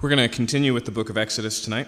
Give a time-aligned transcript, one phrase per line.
[0.00, 1.86] We're going to continue with the book of Exodus tonight.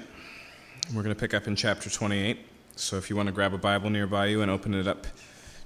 [0.95, 2.41] We're going to pick up in chapter 28.
[2.77, 5.07] So if you want to grab a Bible nearby you and open it up,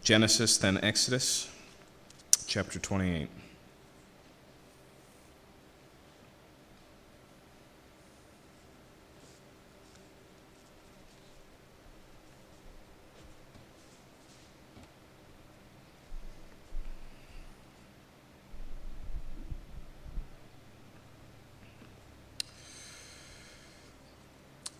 [0.04, 1.51] Genesis, then Exodus,
[2.47, 3.29] chapter 28.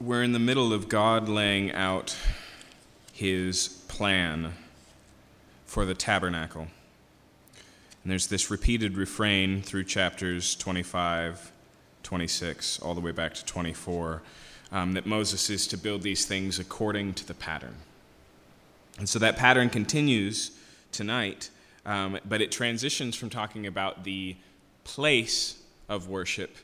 [0.06, 2.16] we're in the middle of God laying out
[3.12, 4.54] his plan
[5.66, 6.66] for the tabernacle.
[8.02, 11.52] And there's this repeated refrain through chapters 25,
[12.02, 14.20] 26, all the way back to 24,
[14.72, 17.76] um, that Moses is to build these things according to the pattern.
[18.98, 20.50] And so that pattern continues
[20.90, 21.50] tonight,
[21.84, 24.34] um, but it transitions from talking about the
[24.82, 26.56] place of worship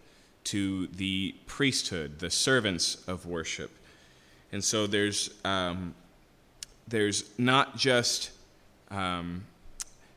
[0.45, 3.71] to the priesthood, the servants of worship.
[4.51, 5.95] And so there's, um,
[6.89, 8.31] there's not just
[8.91, 9.45] um,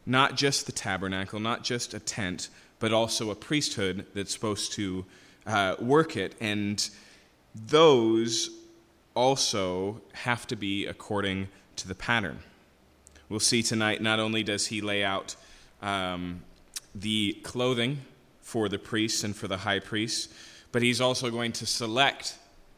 [0.05, 5.05] not just the tabernacle, not just a tent, but also a priesthood that's supposed to
[5.47, 6.35] uh, work it.
[6.39, 6.87] And
[7.55, 8.49] those
[9.15, 12.39] also have to be according to the pattern.
[13.29, 15.35] We'll see tonight, not only does he lay out
[15.81, 16.43] um,
[16.93, 18.01] the clothing
[18.45, 20.31] for the priests and for the high priests,
[20.71, 22.37] but he's also going to select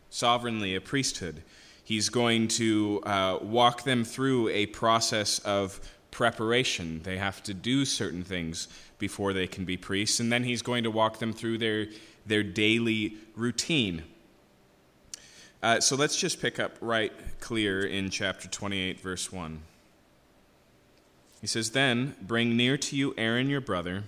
[0.10, 1.44] sovereignly a priesthood.
[1.84, 7.02] He's going to uh, walk them through a process of preparation.
[7.04, 10.86] They have to do certain things before they can be priests, and then he's going
[10.86, 11.88] to walk them through their,
[12.26, 14.04] their daily routine.
[15.62, 19.60] Uh, so let's just pick up right clear in chapter 28, verse 1.
[21.42, 24.06] He says, Then bring near to you Aaron your brother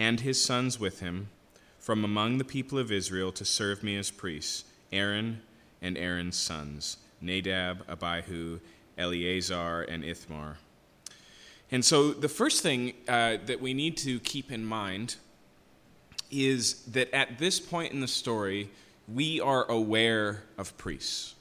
[0.00, 1.28] and his sons with him
[1.78, 5.42] from among the people of Israel to serve me as priests Aaron
[5.82, 8.58] and Aaron's sons, Nadab, Abihu,
[8.96, 10.56] Eleazar, and Ithamar.
[11.70, 15.16] And so the first thing uh, that we need to keep in mind
[16.30, 18.70] is that at this point in the story,
[19.06, 21.34] we are aware of priests.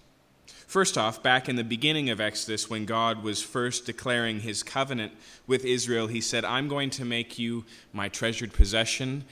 [0.70, 5.14] First off, back in the beginning of Exodus, when God was first declaring his covenant
[5.48, 9.24] with Israel, he said, I'm going to make you my treasured possession,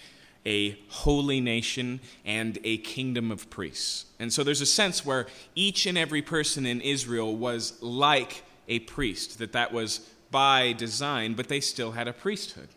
[0.47, 4.05] a holy nation, and a kingdom of priests.
[4.17, 8.79] And so there's a sense where each and every person in Israel was like a
[8.79, 12.69] priest, that that was by design, but they still had a priesthood.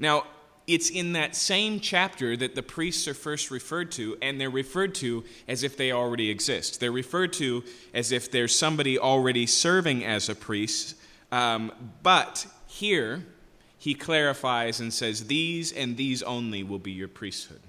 [0.00, 0.24] Now,
[0.66, 4.94] it's in that same chapter that the priests are first referred to, and they're referred
[4.96, 6.80] to as if they already exist.
[6.80, 10.96] They're referred to as if there's somebody already serving as a priest.
[11.30, 11.72] Um,
[12.02, 13.24] but here,
[13.78, 17.60] he clarifies and says, These and these only will be your priesthood.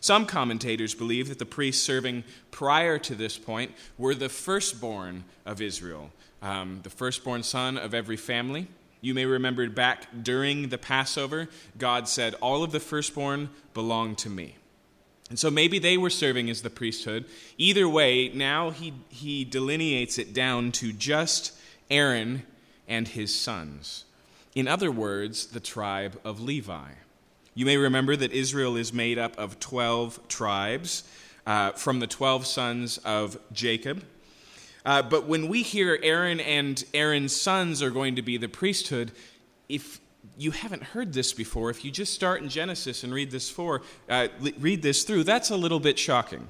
[0.00, 5.60] Some commentators believe that the priests serving prior to this point were the firstborn of
[5.60, 6.10] Israel,
[6.40, 8.66] um, the firstborn son of every family.
[9.02, 14.30] You may remember back during the Passover, God said, All of the firstborn belong to
[14.30, 14.56] me.
[15.28, 17.24] And so maybe they were serving as the priesthood.
[17.58, 21.52] Either way, now he, he delineates it down to just
[21.90, 22.44] Aaron
[22.86, 24.04] and his sons.
[24.54, 26.90] In other words, the tribe of Levi.
[27.54, 31.02] You may remember that Israel is made up of 12 tribes
[31.46, 34.04] uh, from the 12 sons of Jacob.
[34.84, 39.12] Uh, but when we hear Aaron and Aaron's sons are going to be the priesthood,
[39.68, 40.00] if
[40.36, 43.82] you haven't heard this before, if you just start in Genesis and read this for,
[44.08, 44.28] uh,
[44.58, 46.48] read this through, that's a little bit shocking.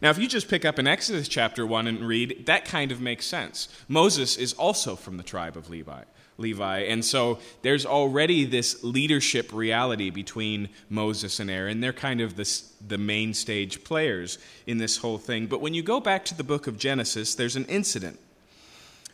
[0.00, 3.00] Now, if you just pick up in Exodus chapter 1 and read, that kind of
[3.00, 3.68] makes sense.
[3.88, 6.02] Moses is also from the tribe of Levi.
[6.38, 6.80] Levi.
[6.80, 11.80] And so there's already this leadership reality between Moses and Aaron.
[11.80, 15.46] They're kind of the, the main stage players in this whole thing.
[15.46, 18.18] But when you go back to the book of Genesis, there's an incident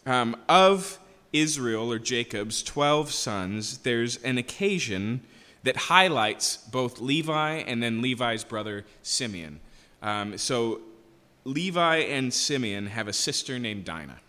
[0.06, 0.98] um, of
[1.32, 3.78] Israel or Jacob's 12 sons.
[3.78, 5.20] There's an occasion
[5.64, 9.60] that highlights both Levi and then Levi's brother Simeon.
[10.03, 10.80] Um, so
[11.44, 14.21] Levi and Simeon have a sister named Dinah.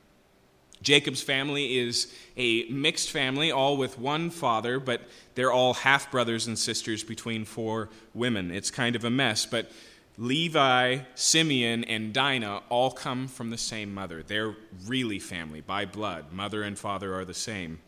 [0.82, 5.02] Jacob's family is a mixed family, all with one father, but
[5.36, 8.52] they're all half brothers and sisters between four women.
[8.52, 9.72] It's kind of a mess, but
[10.18, 14.22] Levi, Simeon, and Dinah all come from the same mother.
[14.22, 14.56] They're
[14.86, 16.34] really family by blood.
[16.34, 17.80] Mother and father are the same.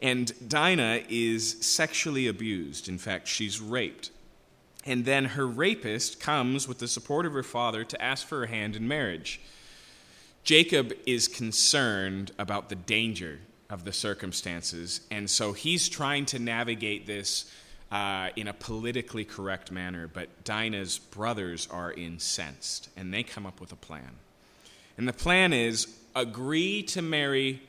[0.00, 2.88] And Dinah is sexually abused.
[2.88, 4.10] In fact, she's raped.
[4.84, 8.46] And then her rapist comes with the support of her father to ask for her
[8.46, 9.40] hand in marriage.
[10.46, 17.04] Jacob is concerned about the danger of the circumstances, and so he's trying to navigate
[17.04, 17.50] this
[17.90, 23.60] uh, in a politically correct manner, but Dinah's brothers are incensed, and they come up
[23.60, 24.08] with a plan.
[24.96, 27.60] And the plan is agree to marry,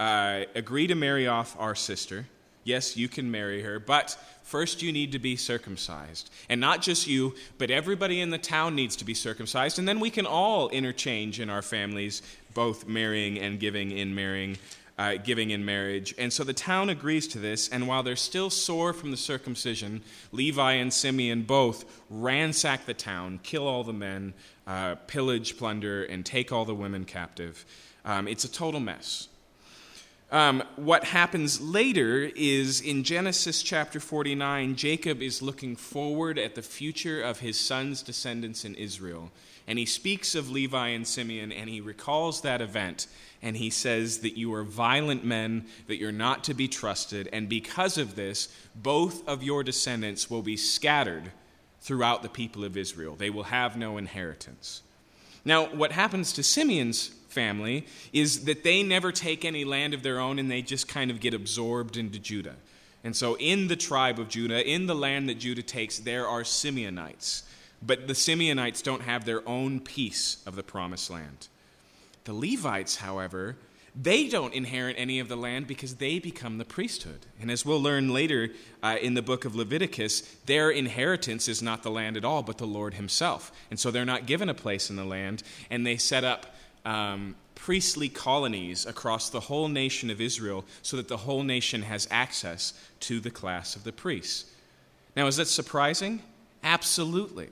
[0.00, 2.24] uh, agree to marry off our sister.
[2.64, 6.30] Yes, you can marry her, but first you need to be circumcised.
[6.48, 9.78] And not just you, but everybody in the town needs to be circumcised.
[9.78, 12.22] And then we can all interchange in our families,
[12.54, 14.58] both marrying and giving in marrying
[14.98, 16.14] uh, giving in marriage.
[16.18, 20.02] And so the town agrees to this, and while they're still sore from the circumcision,
[20.32, 24.34] Levi and Simeon both ransack the town, kill all the men,
[24.66, 27.64] uh, pillage, plunder, and take all the women captive.
[28.04, 29.28] Um, it's a total mess.
[30.30, 36.62] Um, what happens later is in Genesis chapter 49, Jacob is looking forward at the
[36.62, 39.30] future of his son's descendants in Israel.
[39.66, 43.06] And he speaks of Levi and Simeon, and he recalls that event
[43.44, 47.46] and he says that you are violent men, that you're not to be trusted, and
[47.46, 51.30] because of this, both of your descendants will be scattered
[51.82, 53.14] throughout the people of Israel.
[53.14, 54.80] They will have no inheritance.
[55.44, 60.20] Now, what happens to Simeon's family is that they never take any land of their
[60.20, 62.56] own and they just kind of get absorbed into Judah.
[63.02, 66.42] And so, in the tribe of Judah, in the land that Judah takes, there are
[66.42, 67.42] Simeonites.
[67.82, 71.48] But the Simeonites don't have their own piece of the promised land.
[72.24, 73.56] The Levites, however,
[73.94, 77.26] they don't inherit any of the land because they become the priesthood.
[77.40, 78.50] And as we'll learn later
[78.82, 82.58] uh, in the book of Leviticus, their inheritance is not the land at all, but
[82.58, 83.52] the Lord Himself.
[83.70, 87.36] And so they're not given a place in the land, and they set up um,
[87.54, 92.74] priestly colonies across the whole nation of Israel so that the whole nation has access
[93.00, 94.50] to the class of the priests.
[95.16, 96.22] Now, is that surprising?
[96.62, 97.48] Absolutely.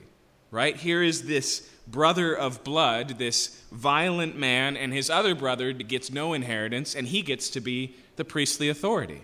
[0.51, 0.75] Right?
[0.75, 6.33] Here is this brother of blood, this violent man, and his other brother gets no
[6.33, 9.21] inheritance, and he gets to be the priestly authority.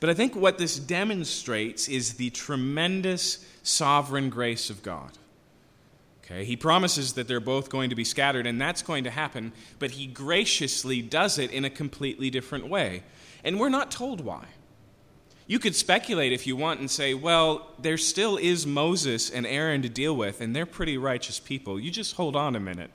[0.00, 5.12] But I think what this demonstrates is the tremendous sovereign grace of God.
[6.30, 9.52] Okay, he promises that they're both going to be scattered, and that's going to happen,
[9.80, 13.02] but he graciously does it in a completely different way.
[13.42, 14.44] And we're not told why.
[15.48, 19.82] You could speculate if you want and say, well, there still is Moses and Aaron
[19.82, 21.80] to deal with, and they're pretty righteous people.
[21.80, 22.92] You just hold on a minute.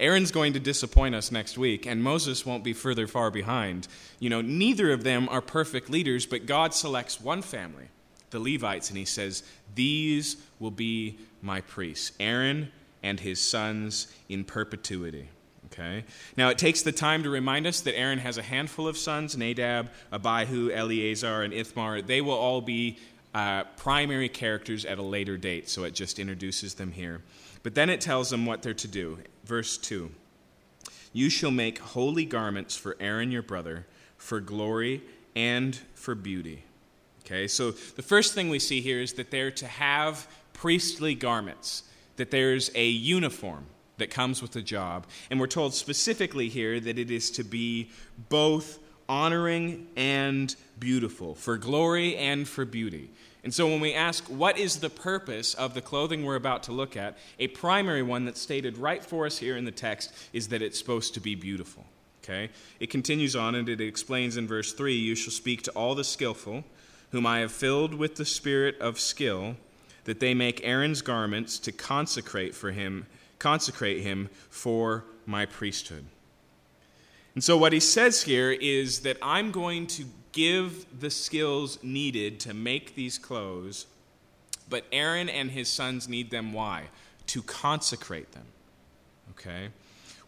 [0.00, 3.86] Aaron's going to disappoint us next week, and Moses won't be further far behind.
[4.18, 7.84] You know, neither of them are perfect leaders, but God selects one family,
[8.30, 9.44] the Levites, and he says,
[9.76, 12.70] These will be my priests, Aaron
[13.02, 15.28] and his sons in perpetuity.
[15.66, 16.04] Okay?
[16.36, 19.36] Now, it takes the time to remind us that Aaron has a handful of sons
[19.36, 22.02] Nadab, Abihu, Eleazar, and Ithamar.
[22.02, 22.98] They will all be
[23.34, 27.22] uh, primary characters at a later date, so it just introduces them here.
[27.62, 29.18] But then it tells them what they're to do.
[29.44, 30.10] Verse 2
[31.12, 33.86] You shall make holy garments for Aaron your brother,
[34.18, 35.02] for glory
[35.34, 36.64] and for beauty.
[37.24, 41.84] Okay, so the first thing we see here is that they're to have priestly garments,
[42.16, 43.66] that there's a uniform
[43.98, 45.06] that comes with the job.
[45.30, 47.90] And we're told specifically here that it is to be
[48.28, 48.78] both
[49.08, 53.10] honoring and beautiful, for glory and for beauty.
[53.44, 56.72] And so when we ask what is the purpose of the clothing we're about to
[56.72, 60.48] look at, a primary one that's stated right for us here in the text is
[60.48, 61.84] that it's supposed to be beautiful.
[62.22, 62.50] Okay?
[62.78, 66.04] It continues on and it explains in verse 3 You shall speak to all the
[66.04, 66.64] skillful,
[67.10, 69.56] whom I have filled with the spirit of skill,
[70.04, 73.06] that they make Aaron's garments to consecrate for him
[73.42, 76.04] consecrate him for my priesthood.
[77.34, 82.38] And so, what he says here is that I'm going to give the skills needed
[82.40, 83.86] to make these clothes,
[84.68, 86.52] but Aaron and his sons need them.
[86.52, 86.84] Why?
[87.28, 88.46] To consecrate them.
[89.30, 89.70] Okay?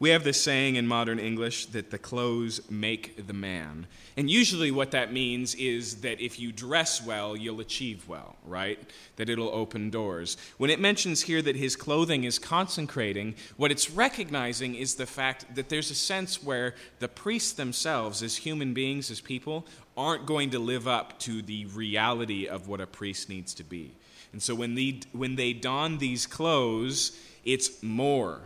[0.01, 3.87] We have this saying in modern English that the clothes make the man.
[4.17, 8.79] And usually, what that means is that if you dress well, you'll achieve well, right?
[9.17, 10.37] That it'll open doors.
[10.59, 15.55] When it mentions here that his clothing is consecrating, what it's recognizing is the fact
[15.55, 20.51] that there's a sense where the priests themselves, as human beings, as people, aren't going
[20.51, 23.95] to live up to the reality of what a priest needs to be.
[24.33, 28.41] And so when they, when they don these clothes, it's more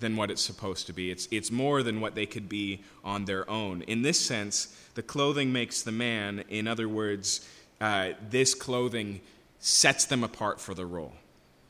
[0.00, 1.10] than what it's supposed to be.
[1.10, 3.82] It's, it's more than what they could be on their own.
[3.82, 6.44] In this sense, the clothing makes the man.
[6.48, 7.46] In other words,
[7.80, 9.20] uh, this clothing
[9.60, 11.12] sets them apart for the role.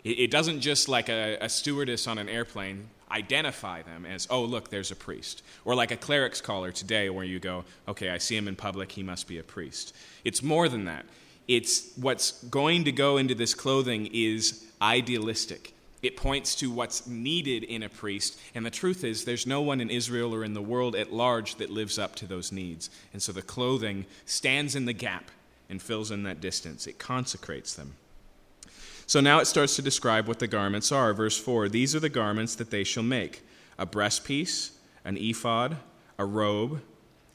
[0.04, 4.44] It, it doesn't just like a, a stewardess on an airplane identify them as, oh,
[4.44, 5.42] look, there's a priest.
[5.64, 8.92] Or like a cleric's collar today, where you go, okay, I see him in public,
[8.92, 9.94] he must be a priest.
[10.24, 11.06] It's more than that.
[11.48, 15.74] It's what's going to go into this clothing is idealistic.
[16.02, 18.38] It points to what's needed in a priest.
[18.54, 21.56] And the truth is, there's no one in Israel or in the world at large
[21.56, 22.88] that lives up to those needs.
[23.12, 25.30] And so the clothing stands in the gap
[25.68, 26.86] and fills in that distance.
[26.86, 27.94] It consecrates them.
[29.06, 31.12] So now it starts to describe what the garments are.
[31.12, 33.42] Verse 4 These are the garments that they shall make
[33.78, 34.70] a breastpiece,
[35.04, 35.76] an ephod,
[36.18, 36.80] a robe,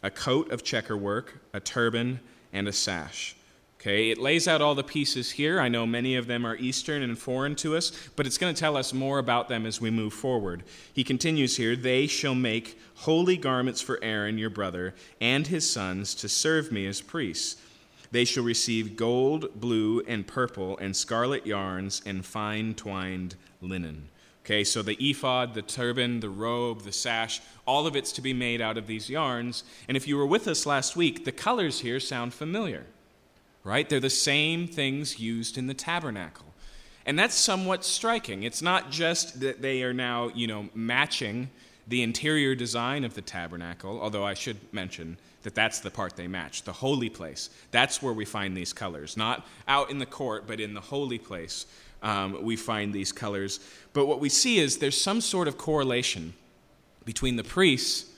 [0.02, 2.20] a coat of checkerwork, a turban,
[2.54, 3.36] and a sash.
[3.86, 5.60] Okay, it lays out all the pieces here.
[5.60, 8.60] I know many of them are Eastern and foreign to us, but it's going to
[8.60, 10.64] tell us more about them as we move forward.
[10.92, 16.16] He continues here They shall make holy garments for Aaron, your brother, and his sons
[16.16, 17.62] to serve me as priests.
[18.10, 24.10] They shall receive gold, blue, and purple, and scarlet yarns, and fine twined linen.
[24.44, 28.34] Okay, so the ephod, the turban, the robe, the sash, all of it's to be
[28.34, 29.64] made out of these yarns.
[29.88, 32.88] And if you were with us last week, the colors here sound familiar
[33.66, 33.90] right?
[33.90, 36.46] They're the same things used in the tabernacle.
[37.06, 38.44] And that's somewhat striking.
[38.44, 41.50] It's not just that they are now, you know, matching
[41.88, 46.28] the interior design of the tabernacle, although I should mention that that's the part they
[46.28, 47.50] match, the holy place.
[47.72, 51.20] That's where we find these colors, not out in the court, but in the holy
[51.20, 51.66] place.
[52.02, 53.60] Um, we find these colors.
[53.94, 56.34] But what we see is there's some sort of correlation
[57.04, 58.12] between the priests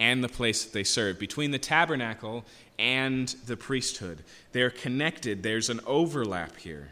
[0.00, 2.44] and the place that they serve, between the tabernacle
[2.82, 4.24] and the priesthood.
[4.50, 6.90] They're connected, there's an overlap here.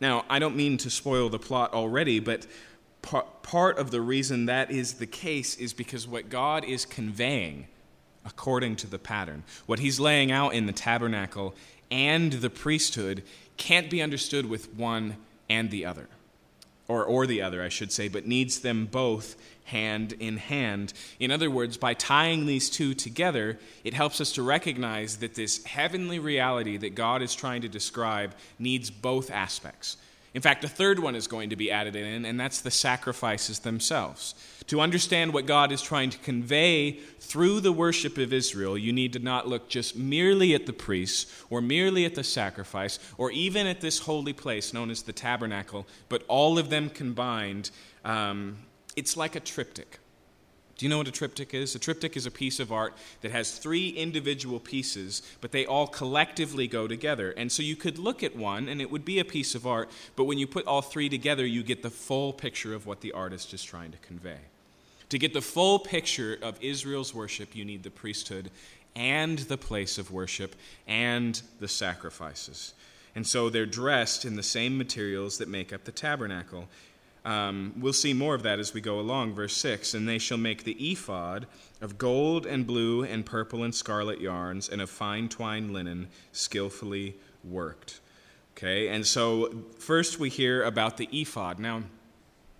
[0.00, 2.46] Now, I don't mean to spoil the plot already, but
[3.02, 7.66] part of the reason that is the case is because what God is conveying
[8.24, 11.54] according to the pattern, what He's laying out in the tabernacle
[11.90, 13.24] and the priesthood,
[13.56, 15.16] can't be understood with one
[15.48, 16.08] and the other
[16.86, 19.34] or, or the other, I should say, but needs them both
[19.68, 20.92] hand in hand.
[21.20, 25.64] In other words, by tying these two together, it helps us to recognize that this
[25.64, 29.96] heavenly reality that God is trying to describe needs both aspects.
[30.34, 33.60] In fact, a third one is going to be added in, and that's the sacrifices
[33.60, 34.34] themselves.
[34.66, 39.14] To understand what God is trying to convey through the worship of Israel, you need
[39.14, 43.66] to not look just merely at the priests or merely at the sacrifice or even
[43.66, 47.70] at this holy place known as the tabernacle, but all of them combined.
[48.04, 48.58] Um,
[48.96, 49.98] it's like a triptych.
[50.78, 51.74] Do you know what a triptych is?
[51.74, 55.88] A triptych is a piece of art that has three individual pieces, but they all
[55.88, 57.32] collectively go together.
[57.32, 59.90] And so you could look at one and it would be a piece of art,
[60.14, 63.10] but when you put all three together, you get the full picture of what the
[63.10, 64.38] artist is trying to convey.
[65.08, 68.48] To get the full picture of Israel's worship, you need the priesthood
[68.94, 70.54] and the place of worship
[70.86, 72.74] and the sacrifices.
[73.16, 76.68] And so they're dressed in the same materials that make up the tabernacle.
[77.28, 79.34] Um, we'll see more of that as we go along.
[79.34, 81.46] Verse 6 And they shall make the ephod
[81.82, 87.16] of gold and blue and purple and scarlet yarns and of fine twined linen, skillfully
[87.44, 88.00] worked.
[88.56, 91.58] Okay, and so first we hear about the ephod.
[91.58, 91.82] Now,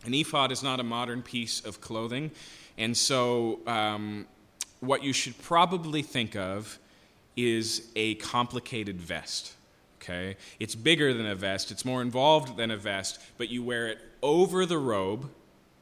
[0.04, 2.30] an ephod is not a modern piece of clothing,
[2.76, 4.26] and so um,
[4.80, 6.78] what you should probably think of
[7.36, 9.54] is a complicated vest
[10.00, 10.36] okay?
[10.58, 13.98] It's bigger than a vest, it's more involved than a vest, but you wear it
[14.22, 15.30] over the robe,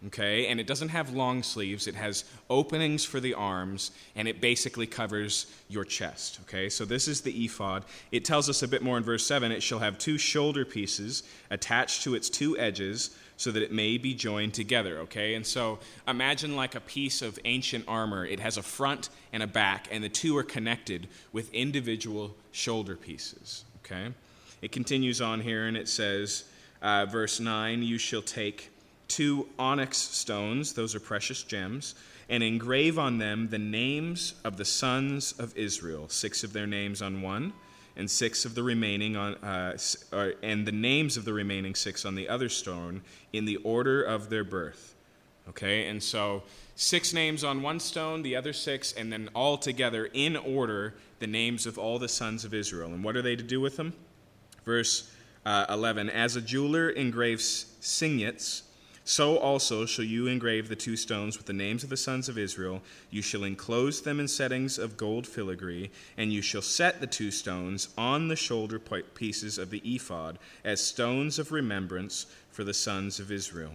[0.07, 0.47] okay?
[0.47, 4.87] And it doesn't have long sleeves, it has openings for the arms, and it basically
[4.87, 6.69] covers your chest, okay?
[6.69, 7.85] So this is the ephod.
[8.13, 11.23] It tells us a bit more in verse 7 it shall have two shoulder pieces
[11.51, 15.35] attached to its two edges so that it may be joined together, okay?
[15.35, 18.25] And so imagine like a piece of ancient armor.
[18.25, 22.97] It has a front and a back, and the two are connected with individual shoulder
[22.97, 24.13] pieces, Okay?
[24.63, 26.45] It continues on here and it says,
[26.83, 28.71] uh, verse 9, You shall take
[29.09, 31.95] two onyx stones, those are precious gems,
[32.29, 37.01] and engrave on them the names of the sons of Israel, six of their names
[37.01, 37.53] on one,
[37.97, 39.77] and six of the remaining on, uh,
[40.43, 43.03] and the names of the remaining six on the other stone
[43.33, 44.95] in the order of their birth.
[45.49, 46.43] Okay, and so
[46.75, 51.27] six names on one stone, the other six, and then all together in order the
[51.27, 52.93] names of all the sons of Israel.
[52.93, 53.95] And what are they to do with them?
[54.65, 55.11] Verse
[55.45, 58.63] uh, 11 As a jeweler engraves signets,
[59.05, 62.37] so also shall you engrave the two stones with the names of the sons of
[62.37, 62.83] Israel.
[63.11, 67.31] You shall enclose them in settings of gold filigree, and you shall set the two
[67.31, 73.21] stones on the shoulder pieces of the ephod as stones of remembrance for the sons
[73.21, 73.75] of Israel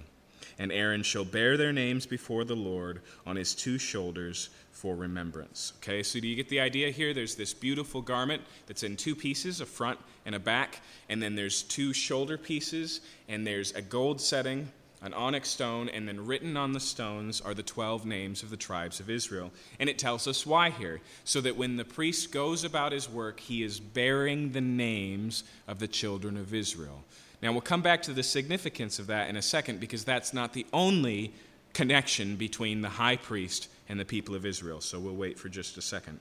[0.62, 4.50] and Aaron shall bear their names before the Lord on his two shoulders
[4.82, 5.74] for remembrance.
[5.78, 7.14] Okay, so do you get the idea here?
[7.14, 11.36] There's this beautiful garment that's in two pieces, a front and a back, and then
[11.36, 14.70] there's two shoulder pieces, and there's a gold setting,
[15.04, 18.58] an onyx stone, and then written on the stones are the 12 names of the
[18.58, 19.52] tribes of Israel.
[19.80, 21.00] And it tells us why here.
[21.26, 25.78] So that when the priest goes about his work, he is bearing the names of
[25.78, 27.04] the children of Israel.
[27.44, 30.54] Now, we'll come back to the significance of that in a second because that's not
[30.54, 31.34] the only
[31.74, 34.82] connection between the high priest and the people of Israel.
[34.82, 36.20] So we'll wait for just a second.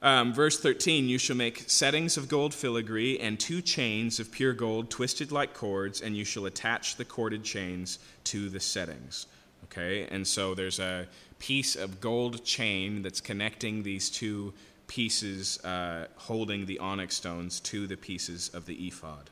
[0.00, 4.52] Um, verse 13 You shall make settings of gold filigree and two chains of pure
[4.52, 9.26] gold twisted like cords, and you shall attach the corded chains to the settings.
[9.64, 11.06] Okay, and so there's a
[11.38, 14.54] piece of gold chain that's connecting these two
[14.86, 19.30] pieces uh, holding the onyx stones to the pieces of the ephod.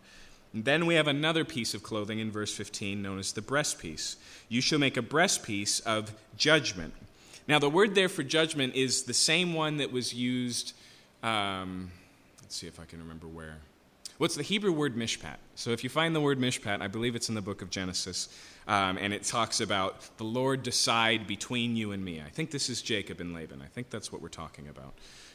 [0.56, 4.16] And then we have another piece of clothing in verse 15 known as the breastpiece.
[4.48, 6.94] You shall make a breastpiece of judgment.
[7.46, 10.72] Now, the word there for judgment is the same one that was used.
[11.22, 11.90] Um,
[12.40, 13.58] let's see if I can remember where.
[14.16, 15.36] What's the Hebrew word mishpat?
[15.56, 18.30] So, if you find the word mishpat, I believe it's in the book of Genesis,
[18.66, 22.22] um, and it talks about the Lord decide between you and me.
[22.26, 23.60] I think this is Jacob and Laban.
[23.60, 24.94] I think that's what we're talking about.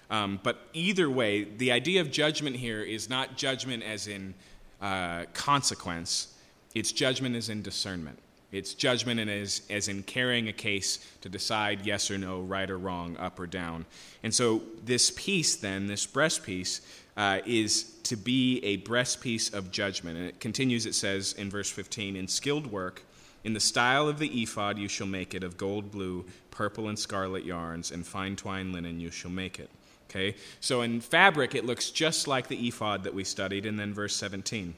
[0.09, 4.33] Um, but either way, the idea of judgment here is not judgment as in
[4.81, 6.33] uh, consequence,
[6.73, 8.19] it's judgment is in discernment.
[8.51, 12.77] It's judgment is as in carrying a case to decide yes or no, right or
[12.77, 13.85] wrong, up or down.
[14.23, 16.81] And so this piece, then, this breastpiece,
[17.15, 20.17] uh, is to be a breastpiece of judgment.
[20.17, 23.03] And it continues, it says in verse 15, in skilled work,
[23.43, 26.99] in the style of the ephod you shall make it, of gold, blue, purple, and
[26.99, 29.69] scarlet yarns, and fine twined linen you shall make it.
[30.11, 30.35] Okay?
[30.59, 34.15] So in fabric, it looks just like the ephod that we studied, and then verse
[34.15, 34.75] 17.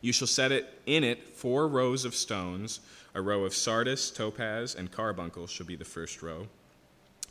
[0.00, 2.80] You shall set it in it four rows of stones.
[3.14, 6.46] A row of sardis, topaz, and carbuncle shall be the first row.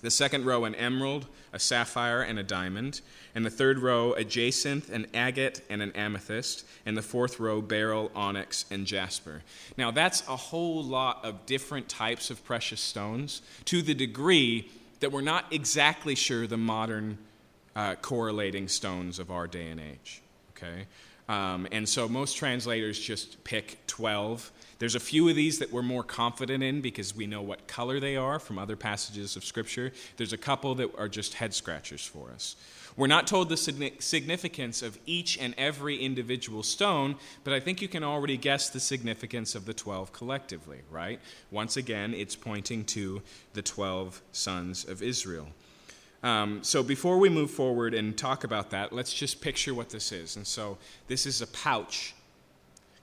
[0.02, 3.02] The second row, an emerald, a sapphire, and a diamond.
[3.34, 6.66] And the third row, a jacinth, an agate, and an amethyst.
[6.86, 9.42] And the fourth row, beryl, onyx, and jasper.
[9.78, 15.12] Now, that's a whole lot of different types of precious stones to the degree that
[15.12, 17.18] we're not exactly sure the modern
[17.76, 20.22] uh, correlating stones of our day and age.
[20.56, 20.86] Okay?
[21.28, 24.52] Um, and so most translators just pick 12.
[24.78, 28.00] There's a few of these that we're more confident in because we know what color
[28.00, 29.92] they are from other passages of Scripture.
[30.18, 32.56] There's a couple that are just head scratchers for us.
[32.98, 37.90] We're not told the significance of each and every individual stone, but I think you
[37.90, 41.20] can already guess the significance of the 12 collectively, right?
[41.52, 43.22] Once again, it's pointing to
[43.54, 45.48] the 12 sons of Israel.
[46.24, 50.14] Um, so before we move forward and talk about that, let's just picture what this
[50.14, 50.38] is.
[50.38, 50.78] And so
[51.08, 52.16] this is a pouch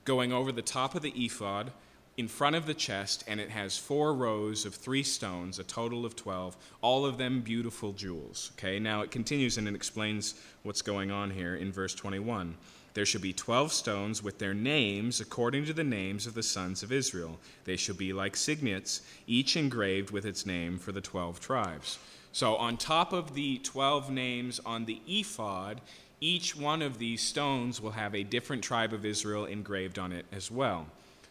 [0.05, 1.71] going over the top of the ephod
[2.15, 6.05] in front of the chest, and it has four rows of three stones, a total
[6.05, 8.51] of 12, all of them beautiful jewels.
[8.57, 12.55] Okay, now it continues and it explains what's going on here in verse 21.
[12.93, 16.83] There shall be 12 stones with their names according to the names of the sons
[16.83, 17.39] of Israel.
[17.65, 21.97] They shall be like signets, each engraved with its name for the 12 tribes.
[22.31, 25.81] So, on top of the 12 names on the ephod,
[26.19, 30.25] each one of these stones will have a different tribe of Israel engraved on it
[30.31, 30.87] as well.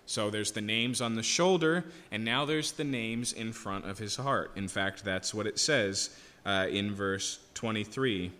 [0.06, 3.98] So there's the names on the shoulder, and now there's the names in front of
[3.98, 4.50] his heart.
[4.56, 6.10] In fact, that's what it says
[6.44, 8.30] uh, in verse 23,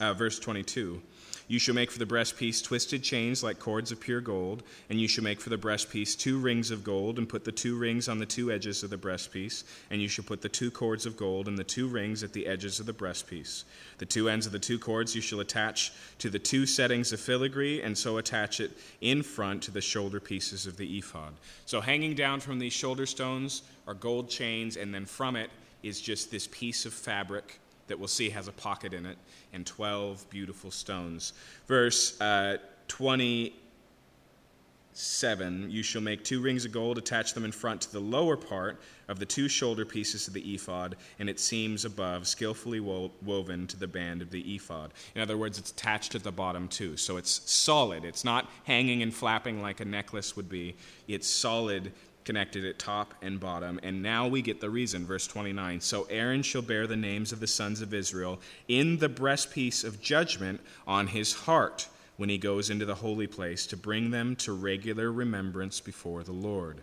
[0.00, 1.00] uh, verse 22.
[1.48, 5.06] You shall make for the breastpiece twisted chains like cords of pure gold, and you
[5.06, 8.18] shall make for the breastpiece two rings of gold, and put the two rings on
[8.18, 11.46] the two edges of the breastpiece, and you shall put the two cords of gold
[11.46, 13.62] and the two rings at the edges of the breastpiece.
[13.98, 17.20] The two ends of the two cords you shall attach to the two settings of
[17.20, 21.34] filigree, and so attach it in front to the shoulder pieces of the ephod.
[21.64, 25.50] So hanging down from these shoulder stones are gold chains, and then from it
[25.84, 29.18] is just this piece of fabric that we'll see has a pocket in it
[29.52, 31.32] and 12 beautiful stones.
[31.66, 37.92] Verse uh, 27 You shall make two rings of gold, attach them in front to
[37.92, 42.26] the lower part of the two shoulder pieces of the ephod, and its seams above,
[42.26, 44.92] skillfully wo- woven to the band of the ephod.
[45.14, 46.96] In other words, it's attached at the bottom too.
[46.96, 48.04] So it's solid.
[48.04, 50.74] It's not hanging and flapping like a necklace would be.
[51.06, 51.92] It's solid
[52.26, 53.80] connected at top and bottom.
[53.82, 55.80] And now we get the reason, verse 29.
[55.80, 60.02] So Aaron shall bear the names of the sons of Israel in the breastpiece of
[60.02, 64.52] judgment on his heart when he goes into the holy place to bring them to
[64.52, 66.82] regular remembrance before the Lord.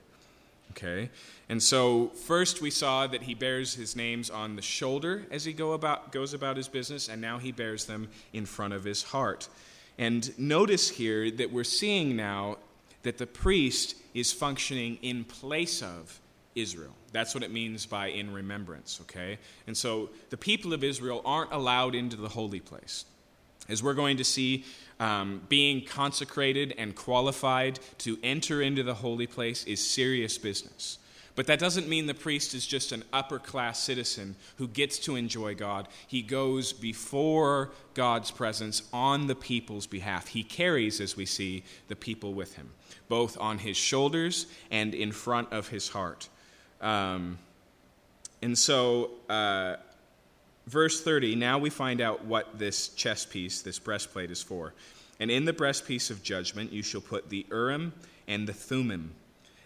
[0.71, 1.09] Okay?
[1.49, 5.53] And so first we saw that he bears his names on the shoulder as he
[5.53, 9.03] go about, goes about his business, and now he bears them in front of his
[9.03, 9.49] heart.
[9.97, 12.57] And notice here that we're seeing now
[13.03, 16.19] that the priest is functioning in place of
[16.55, 16.95] Israel.
[17.11, 19.37] That's what it means by in remembrance, okay?
[19.67, 23.05] And so the people of Israel aren't allowed into the holy place.
[23.69, 24.65] As we're going to see,
[24.99, 30.97] um, being consecrated and qualified to enter into the holy place is serious business.
[31.35, 35.15] But that doesn't mean the priest is just an upper class citizen who gets to
[35.15, 35.87] enjoy God.
[36.07, 40.27] He goes before God's presence on the people's behalf.
[40.27, 42.69] He carries, as we see, the people with him,
[43.13, 46.27] both on his shoulders and in front of his heart.
[46.81, 47.37] Um,
[48.41, 49.75] and so, uh,
[50.65, 54.73] verse 30, now we find out what this chest piece, this breastplate, is for.
[55.19, 57.93] And in the breastpiece of judgment you shall put the Urim
[58.27, 59.13] and the Thummim,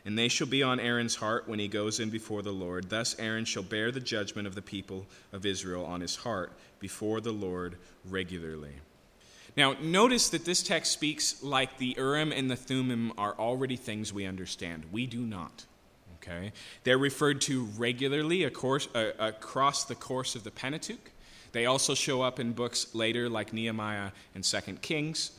[0.04, 2.90] and they shall be on Aaron's heart when he goes in before the Lord.
[2.90, 7.22] Thus Aaron shall bear the judgment of the people of Israel on his heart before
[7.22, 8.74] the Lord regularly.
[9.58, 14.14] Now, notice that this text speaks like the Urim and the Thummim are already things
[14.14, 14.86] we understand.
[14.92, 15.66] We do not.
[16.22, 16.52] Okay?
[16.84, 21.12] They're referred to regularly across the course of the Pentateuch.
[21.54, 25.32] They also show up in books later, like Nehemiah and Second Kings.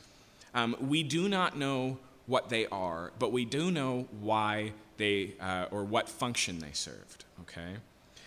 [0.52, 5.66] Um, we do not know what they are, but we do know why they, uh,
[5.70, 7.24] or what function they served.
[7.42, 7.76] Okay?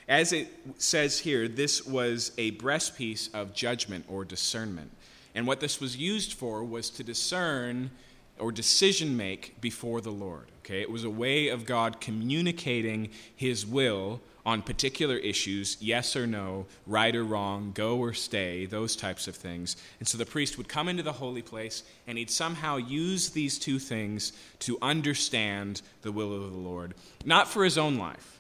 [0.08, 4.92] As it says here, this was a breastpiece of judgment or discernment.
[5.34, 7.92] And what this was used for was to discern
[8.40, 10.52] or decision make before the Lord.
[10.60, 10.82] Okay?
[10.82, 16.66] It was a way of God communicating his will on particular issues, yes or no,
[16.88, 19.76] right or wrong, go or stay, those types of things.
[20.00, 23.60] And so the priest would come into the holy place and he'd somehow use these
[23.60, 28.40] two things to understand the will of the Lord, not for his own life,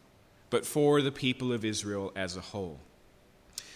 [0.49, 2.80] but for the people of Israel as a whole.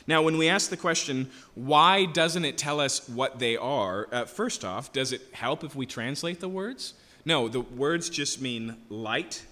[0.08, 4.08] Now, when we ask the question, why doesn't it tell us what they are?
[4.12, 6.94] Uh, first off, does it help if we translate the words?
[7.26, 9.44] No, the words just mean light.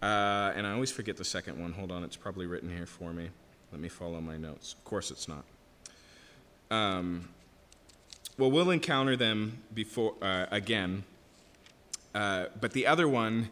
[0.00, 1.72] Uh, and I always forget the second one.
[1.72, 3.30] Hold on, it's probably written here for me.
[3.72, 4.74] Let me follow my notes.
[4.74, 5.44] Of course, it's not.
[6.70, 7.28] Um,
[8.38, 11.02] well, we'll encounter them before uh, again.
[12.14, 13.48] Uh, but the other one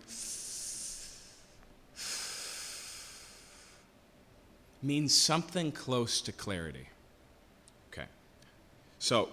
[4.86, 6.88] means something close to clarity.
[7.92, 8.06] Okay.
[8.98, 9.28] So,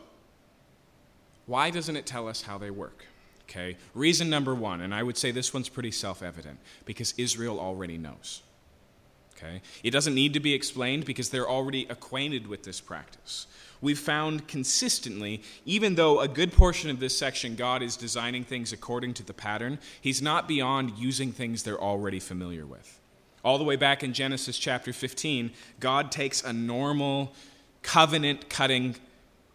[1.45, 3.05] why doesn't it tell us how they work?
[3.43, 3.77] Okay.
[3.93, 7.97] Reason number one, and I would say this one's pretty self evident because Israel already
[7.97, 8.41] knows.
[9.37, 9.61] Okay.
[9.83, 13.47] It doesn't need to be explained because they're already acquainted with this practice.
[13.81, 18.71] We've found consistently, even though a good portion of this section, God is designing things
[18.71, 22.99] according to the pattern, He's not beyond using things they're already familiar with.
[23.43, 27.33] All the way back in Genesis chapter 15, God takes a normal
[27.81, 28.95] covenant cutting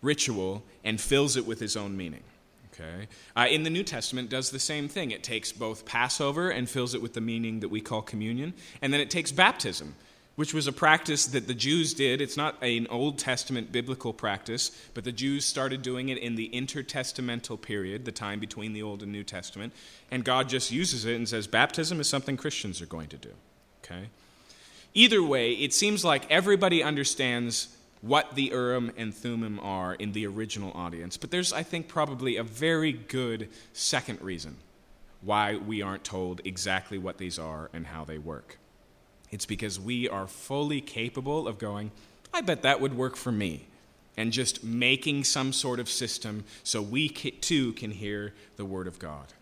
[0.03, 2.23] ritual and fills it with his own meaning.
[2.73, 3.09] Okay?
[3.35, 5.11] Uh, in the New Testament, does the same thing.
[5.11, 8.93] It takes both Passover and fills it with the meaning that we call communion, and
[8.93, 9.97] then it takes baptism,
[10.37, 12.21] which was a practice that the Jews did.
[12.21, 16.51] It's not an Old Testament biblical practice, but the Jews started doing it in the
[16.53, 19.73] intertestamental period, the time between the Old and New Testament,
[20.11, 23.33] and God just uses it and says baptism is something Christians are going to do.
[23.91, 24.09] Okay?
[24.95, 27.69] Either way, it seems like everybody understands
[28.01, 32.37] what the Urim and Thummim are in the original audience, but there's, I think, probably
[32.37, 34.57] a very good second reason
[35.21, 38.59] why we aren't told exactly what these are and how they work.
[39.31, 41.91] It's because we are fully capable of going,
[42.33, 43.67] I bet that would work for me,
[44.17, 48.99] and just making some sort of system so we too can hear the Word of
[48.99, 49.33] God.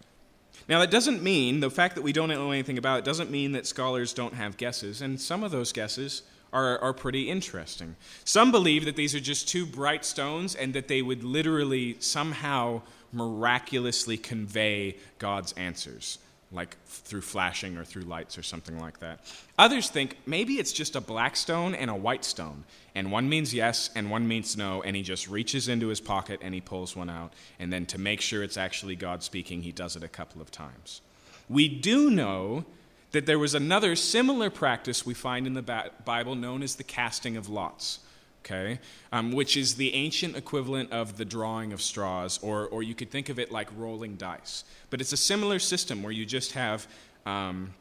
[0.68, 3.52] Now, that doesn't mean, the fact that we don't know anything about it doesn't mean
[3.52, 7.96] that scholars don't have guesses, and some of those guesses are, are pretty interesting.
[8.24, 12.82] Some believe that these are just two bright stones and that they would literally somehow
[13.12, 16.18] miraculously convey God's answers
[16.52, 19.20] like through flashing or through lights or something like that.
[19.58, 23.52] Others think maybe it's just a black stone and a white stone, and one means
[23.52, 26.94] yes and one means no, and he just reaches into his pocket and he pulls
[26.94, 30.08] one out, and then to make sure it's actually God speaking, he does it a
[30.08, 31.00] couple of times.
[31.48, 32.64] We do know
[33.12, 37.36] that there was another similar practice we find in the Bible known as the casting
[37.36, 38.00] of lots
[38.46, 38.78] okay,
[39.12, 43.10] um, which is the ancient equivalent of the drawing of straws, or, or you could
[43.10, 44.64] think of it like rolling dice.
[44.90, 46.86] But it's a similar system where you just have
[47.24, 47.74] um,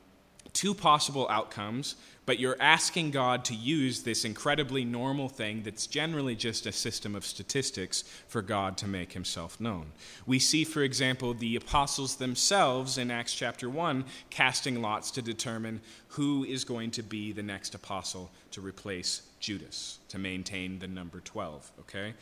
[0.54, 6.34] two possible outcomes, but you're asking God to use this incredibly normal thing that's generally
[6.34, 9.92] just a system of statistics for God to make himself known.
[10.26, 15.82] We see, for example, the apostles themselves in Acts chapter 1 casting lots to determine
[16.08, 21.20] who is going to be the next apostle to replace Judas, to maintain the number
[21.20, 22.16] 12, okay?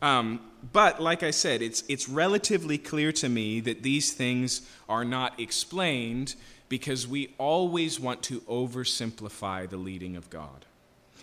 [0.00, 0.40] Um,
[0.72, 5.40] but like I said, it's, it's relatively clear to me that these things are not
[5.40, 6.36] explained
[6.68, 10.64] because we always want to oversimplify the leading of God.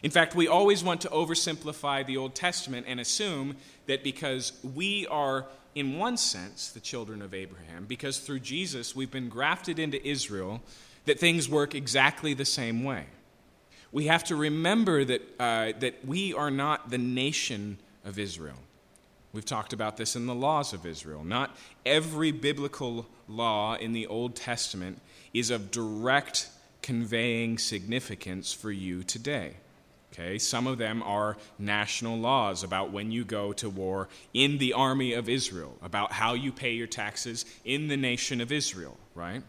[0.03, 3.55] In fact, we always want to oversimplify the Old Testament and assume
[3.85, 9.09] that because we are, in one sense, the children of Abraham, because through Jesus we've
[9.09, 10.61] been grafted into Israel,
[11.05, 13.05] that things work exactly the same way.
[13.91, 18.57] We have to remember that, uh, that we are not the nation of Israel.
[19.33, 21.23] We've talked about this in the laws of Israel.
[21.23, 25.01] Not every biblical law in the Old Testament
[25.33, 26.49] is of direct
[26.81, 29.55] conveying significance for you today.
[30.13, 34.73] Okay, some of them are national laws about when you go to war in the
[34.73, 39.43] army of Israel, about how you pay your taxes in the nation of Israel, right?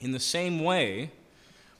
[0.00, 1.10] In the same way,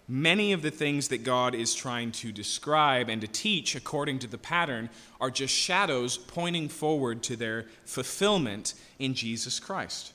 [0.08, 4.26] many of the things that God is trying to describe and to teach according to
[4.26, 4.88] the pattern
[5.20, 10.12] are just shadows pointing forward to their fulfillment in Jesus Christ.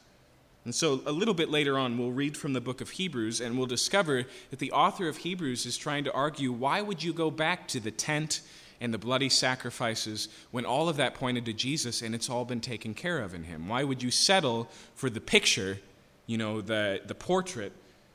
[0.64, 3.58] And so, a little bit later on, we'll read from the book of Hebrews and
[3.58, 7.32] we'll discover that the author of Hebrews is trying to argue why would you go
[7.32, 8.42] back to the tent
[8.80, 12.62] and the bloody sacrifices when all of that pointed to Jesus and it's all been
[12.62, 13.68] taken care of in him?
[13.68, 15.80] Why would you settle for the picture,
[16.28, 17.74] you know, the, the portrait,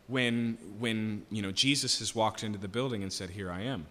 [0.08, 3.86] when, when you know, Jesus has walked into the building and said, Here I am?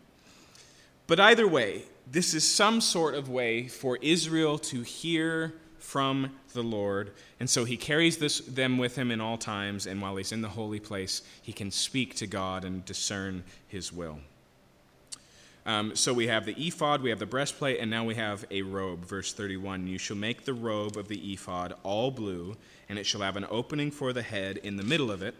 [1.07, 6.63] But either way, this is some sort of way for Israel to hear from the
[6.63, 7.11] Lord.
[7.39, 10.41] And so he carries this, them with him in all times, and while he's in
[10.41, 14.19] the holy place, he can speak to God and discern his will.
[15.67, 18.61] Um, so we have the ephod, we have the breastplate, and now we have a
[18.61, 19.05] robe.
[19.05, 22.55] Verse 31 You shall make the robe of the ephod all blue,
[22.87, 25.35] and it shall have an opening for the head in the middle of it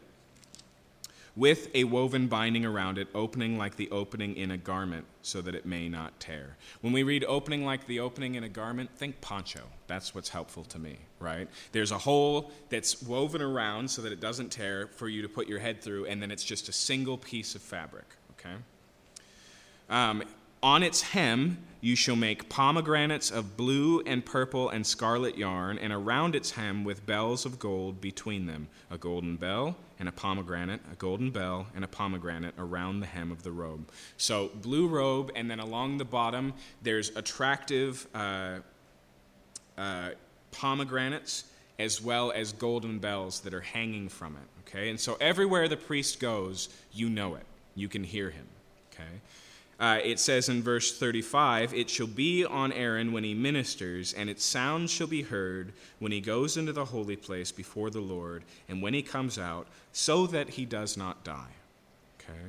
[1.36, 5.54] with a woven binding around it, opening like the opening in a garment, so that
[5.54, 6.56] it may not tear.
[6.82, 9.62] When we read opening like the opening in a garment, think poncho.
[9.88, 11.50] That's what's helpful to me, right?
[11.72, 15.48] There's a hole that's woven around so that it doesn't tear for you to put
[15.48, 18.06] your head through, and then it's just a single piece of fabric,
[18.40, 18.56] okay?
[19.90, 20.24] Um,
[20.66, 25.94] on its hem, you shall make pomegranates of blue and purple and scarlet yarn, and
[25.94, 30.82] around its hem with bells of gold between them a golden bell and a pomegranate,
[30.92, 33.92] a golden bell and a pomegranate around the hem of the robe.
[34.18, 38.58] So, blue robe, and then along the bottom, there's attractive uh,
[39.78, 40.10] uh,
[40.52, 41.44] pomegranates
[41.78, 44.68] as well as golden bells that are hanging from it.
[44.68, 44.90] Okay?
[44.90, 48.48] And so, everywhere the priest goes, you know it, you can hear him.
[48.92, 49.22] Okay?
[49.78, 54.30] Uh, it says in verse 35 It shall be on Aaron when he ministers, and
[54.30, 58.44] its sound shall be heard when he goes into the holy place before the Lord,
[58.70, 61.52] and when he comes out, so that he does not die.
[62.20, 62.40] Okay?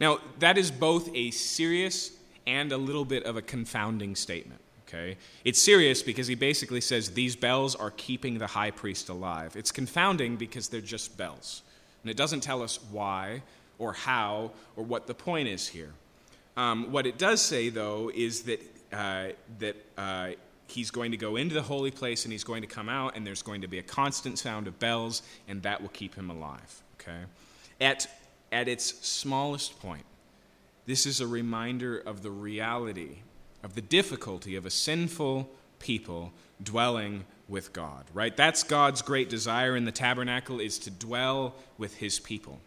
[0.00, 2.12] Now, that is both a serious
[2.46, 4.60] and a little bit of a confounding statement.
[4.86, 5.16] Okay?
[5.44, 9.56] It's serious because he basically says these bells are keeping the high priest alive.
[9.56, 11.62] It's confounding because they're just bells.
[12.02, 13.42] And it doesn't tell us why
[13.78, 15.92] or how or what the point is here.
[16.56, 18.60] Um, what it does say, though, is that,
[18.92, 20.30] uh, that uh,
[20.66, 23.26] he's going to go into the holy place and he's going to come out, and
[23.26, 26.82] there's going to be a constant sound of bells, and that will keep him alive.
[27.00, 27.20] Okay?
[27.80, 28.08] At,
[28.50, 30.04] at its smallest point,
[30.86, 33.18] this is a reminder of the reality,
[33.62, 38.36] of the difficulty of a sinful people dwelling with God, right?
[38.36, 42.60] That's God's great desire in the tabernacle is to dwell with his people.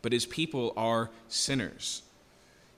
[0.00, 2.02] But his people are sinners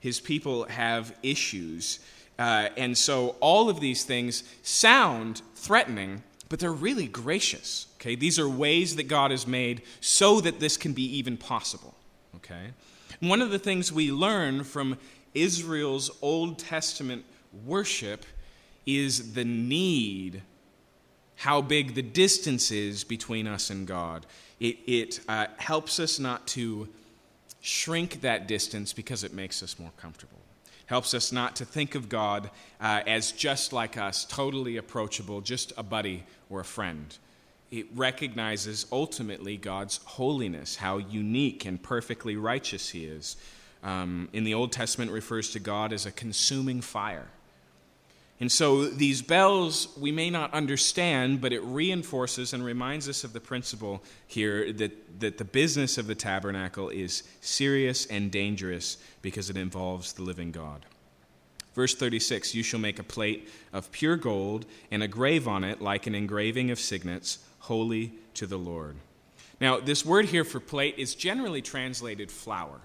[0.01, 2.01] his people have issues.
[2.39, 7.87] Uh, and so all of these things sound threatening, but they're really gracious.
[7.97, 8.15] Okay?
[8.15, 11.95] These are ways that God has made so that this can be even possible.
[12.37, 12.73] Okay?
[13.21, 14.99] one of the things we learn from
[15.33, 17.25] Israel's Old Testament
[17.65, 18.27] worship
[18.85, 20.43] is the need,
[21.37, 24.27] how big the distance is between us and God.
[24.61, 26.89] It, it uh, helps us not to
[27.67, 30.39] shrink that distance because it makes us more comfortable.
[30.87, 32.49] Helps us not to think of God
[32.81, 37.19] uh, as just like us, totally approachable, just a buddy or a friend.
[37.73, 43.37] It recognizes ultimately God's holiness, how unique and perfectly righteous He is.
[43.83, 47.27] Um, in the Old Testament, refers to God as a consuming fire.
[48.39, 53.33] And so these bells we may not understand, but it reinforces and reminds us of
[53.33, 59.49] the principle here that, that the business of the tabernacle is serious and dangerous because
[59.49, 60.85] it involves the living God.
[61.75, 65.81] Verse 36 You shall make a plate of pure gold and a grave on it
[65.81, 68.97] like an engraving of signets, holy to the Lord.
[69.61, 72.81] Now, this word here for plate is generally translated flower.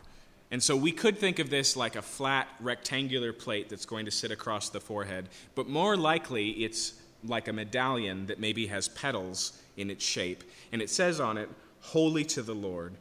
[0.52, 4.12] And so we could think of this like a flat rectangular plate that's going to
[4.12, 9.60] sit across the forehead, but more likely it's like a medallion that maybe has petals
[9.78, 10.44] in its shape.
[10.72, 12.94] And it says on it, Holy to the Lord.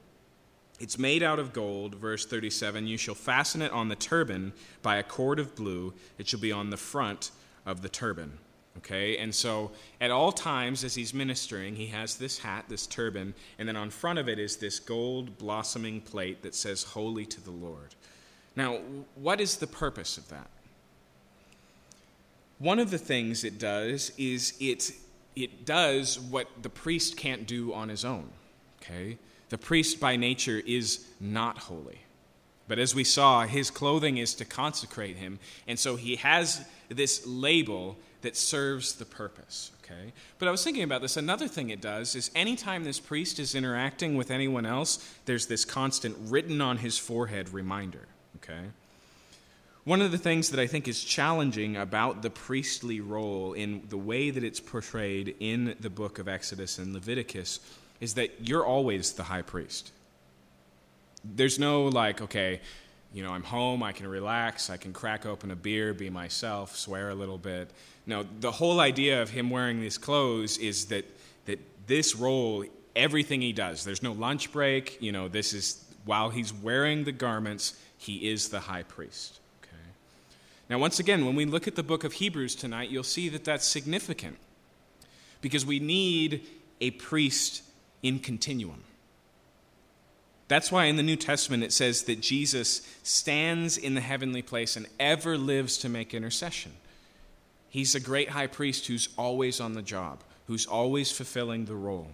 [0.78, 2.86] It's made out of gold, verse 37.
[2.86, 5.92] You shall fasten it on the turban by a cord of blue.
[6.16, 7.30] It shall be on the front
[7.66, 8.38] of the turban.
[8.78, 13.34] Okay, and so at all times as he's ministering, he has this hat, this turban,
[13.58, 17.40] and then on front of it is this gold blossoming plate that says, Holy to
[17.40, 17.94] the Lord.
[18.54, 18.78] Now,
[19.16, 20.48] what is the purpose of that?
[22.58, 24.92] One of the things it does is it,
[25.34, 28.28] it does what the priest can't do on his own.
[28.82, 29.18] Okay?
[29.48, 32.00] The priest by nature is not holy.
[32.68, 35.40] But as we saw, his clothing is to consecrate him.
[35.66, 39.70] And so he has this label that serves the purpose.
[39.84, 40.12] Okay?
[40.38, 41.16] But I was thinking about this.
[41.16, 45.64] Another thing it does is anytime this priest is interacting with anyone else, there's this
[45.64, 48.06] constant written on his forehead reminder.
[48.36, 48.66] Okay?
[49.84, 53.96] One of the things that I think is challenging about the priestly role in the
[53.96, 57.60] way that it's portrayed in the book of Exodus and Leviticus
[58.00, 59.92] is that you're always the high priest.
[61.24, 62.60] There's no like, okay,
[63.12, 66.76] you know, I'm home, I can relax, I can crack open a beer, be myself,
[66.76, 67.70] swear a little bit.
[68.10, 71.04] No, the whole idea of him wearing these clothes is that,
[71.46, 72.64] that this role,
[72.96, 77.12] everything he does, there's no lunch break, you know, this is, while he's wearing the
[77.12, 79.38] garments, he is the high priest.
[79.62, 79.76] Okay?
[80.68, 83.44] Now, once again, when we look at the book of Hebrews tonight, you'll see that
[83.44, 84.38] that's significant
[85.40, 86.44] because we need
[86.80, 87.62] a priest
[88.02, 88.82] in continuum.
[90.48, 94.74] That's why in the New Testament it says that Jesus stands in the heavenly place
[94.74, 96.72] and ever lives to make intercession.
[97.70, 102.08] He's a great high priest who's always on the job, who's always fulfilling the role.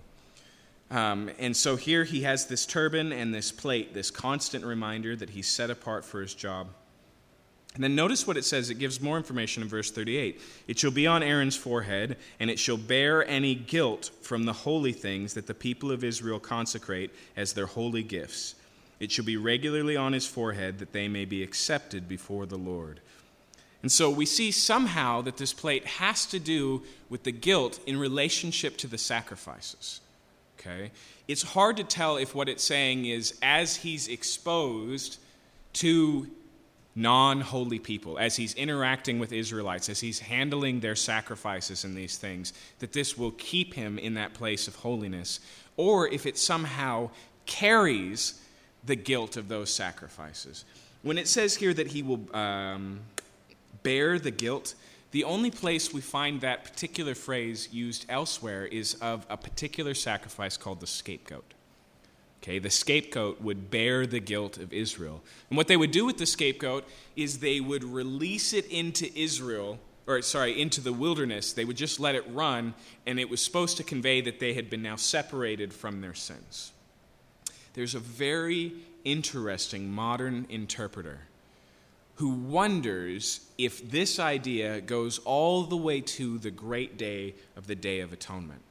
[0.90, 5.30] Um, and so here he has this turban and this plate, this constant reminder that
[5.30, 6.68] he's set apart for his job.
[7.74, 8.70] And then notice what it says.
[8.70, 10.40] It gives more information in verse 38.
[10.66, 14.92] It shall be on Aaron's forehead, and it shall bear any guilt from the holy
[14.92, 18.54] things that the people of Israel consecrate as their holy gifts.
[18.98, 23.00] It shall be regularly on his forehead, that they may be accepted before the Lord.
[23.82, 27.98] And so we see somehow that this plate has to do with the guilt in
[27.98, 30.00] relationship to the sacrifices.
[30.58, 30.90] Okay?
[31.28, 35.18] It's hard to tell if what it's saying is as he's exposed
[35.74, 36.28] to
[36.94, 42.16] non holy people, as he's interacting with Israelites, as he's handling their sacrifices and these
[42.16, 45.40] things, that this will keep him in that place of holiness,
[45.76, 47.10] or if it somehow
[47.44, 48.40] carries
[48.84, 50.64] the guilt of those sacrifices.
[51.02, 53.00] When it says here that he will um,
[53.86, 54.74] bear the guilt,
[55.12, 60.56] the only place we find that particular phrase used elsewhere is of a particular sacrifice
[60.56, 61.54] called the scapegoat.
[62.42, 65.22] Okay, the scapegoat would bear the guilt of Israel.
[65.50, 69.78] And what they would do with the scapegoat is they would release it into Israel,
[70.08, 71.52] or sorry, into the wilderness.
[71.52, 72.74] They would just let it run,
[73.06, 76.72] and it was supposed to convey that they had been now separated from their sins.
[77.74, 78.72] There's a very
[79.04, 81.20] interesting modern interpreter
[82.16, 87.74] who wonders if this idea goes all the way to the great day of the
[87.74, 88.62] Day of Atonement.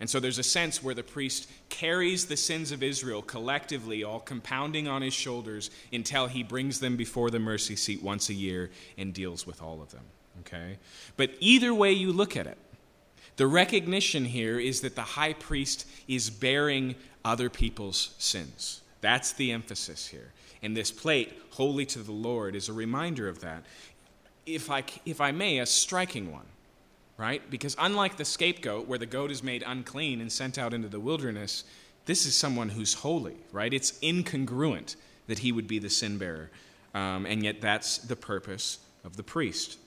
[0.00, 4.20] And so there's a sense where the priest carries the sins of Israel collectively, all
[4.20, 8.70] compounding on his shoulders, until he brings them before the mercy seat once a year
[8.98, 10.04] and deals with all of them.
[10.40, 10.78] Okay?
[11.16, 12.58] But either way you look at it,
[13.36, 18.82] the recognition here is that the high priest is bearing other people's sins.
[19.00, 20.32] That's the emphasis here.
[20.64, 23.62] And this plate, holy to the Lord, is a reminder of that.
[24.46, 26.46] If I, if I may, a striking one
[27.16, 27.48] right?
[27.50, 31.00] Because unlike the scapegoat, where the goat is made unclean and sent out into the
[31.00, 31.64] wilderness,
[32.06, 33.72] this is someone who's holy, right?
[33.72, 34.96] It's incongruent
[35.26, 36.50] that he would be the sin bearer.
[36.94, 39.78] Um, and yet, that's the purpose of the priest.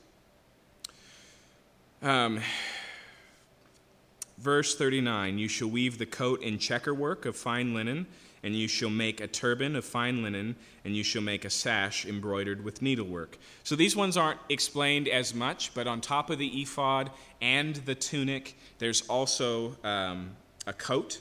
[2.01, 2.41] Um,
[4.37, 8.07] verse 39 You shall weave the coat in checkerwork of fine linen
[8.43, 12.06] and you shall make a turban of fine linen, and you shall make a sash
[12.06, 13.38] embroidered with needlework.
[13.63, 17.95] So these ones aren't explained as much, but on top of the ephod and the
[17.95, 20.32] tunic, there's also um,
[20.65, 21.19] a coat.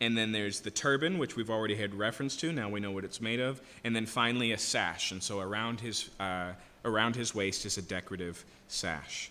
[0.00, 2.52] And then there's the turban, which we've already had reference to.
[2.52, 3.62] Now we know what it's made of.
[3.82, 5.10] And then finally a sash.
[5.10, 6.52] And so around his, uh,
[6.84, 9.30] around his waist is a decorative sash.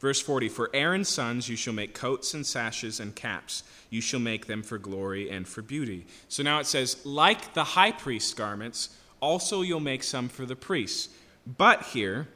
[0.00, 3.62] Verse 40 For Aaron's sons you shall make coats and sashes and caps.
[3.90, 6.06] You shall make them for glory and for beauty.
[6.28, 10.56] So now it says, like the high priest's garments, also you'll make some for the
[10.56, 11.08] priests.
[11.46, 12.28] But here,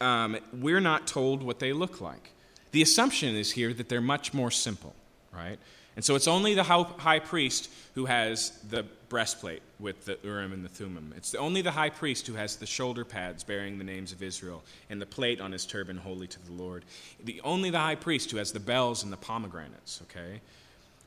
[0.00, 2.32] um, we're not told what they look like.
[2.72, 4.94] The assumption is here that they're much more simple,
[5.32, 5.58] right?
[5.98, 10.64] And so it's only the high priest who has the breastplate with the Urim and
[10.64, 11.12] the Thummim.
[11.16, 14.62] It's only the high priest who has the shoulder pads bearing the names of Israel
[14.88, 16.84] and the plate on his turban holy to the Lord.
[17.24, 20.40] The, only the high priest who has the bells and the pomegranates, okay?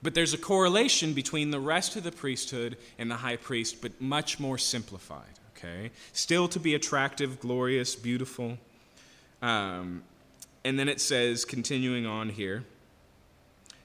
[0.04, 4.02] But there's a correlation between the rest of the priesthood and the high priest, but
[4.02, 5.92] much more simplified, okay?
[6.12, 8.58] Still to be attractive, glorious, beautiful.
[9.42, 10.04] Um,
[10.66, 12.66] and then it says, continuing on here,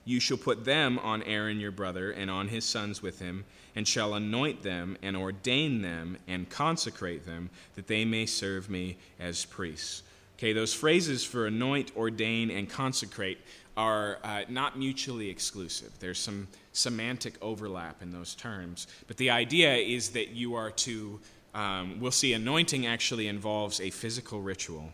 [0.06, 3.44] you shall put them on Aaron your brother and on his sons with him,
[3.74, 8.96] and shall anoint them and ordain them and consecrate them, that they may serve me
[9.20, 10.02] as priests.
[10.38, 13.38] Okay, those phrases for anoint, ordain, and consecrate
[13.76, 15.92] are uh, not mutually exclusive.
[15.98, 18.86] There's some semantic overlap in those terms.
[19.08, 21.20] But the idea is that you are to,
[21.54, 24.92] um, we'll see, anointing actually involves a physical ritual.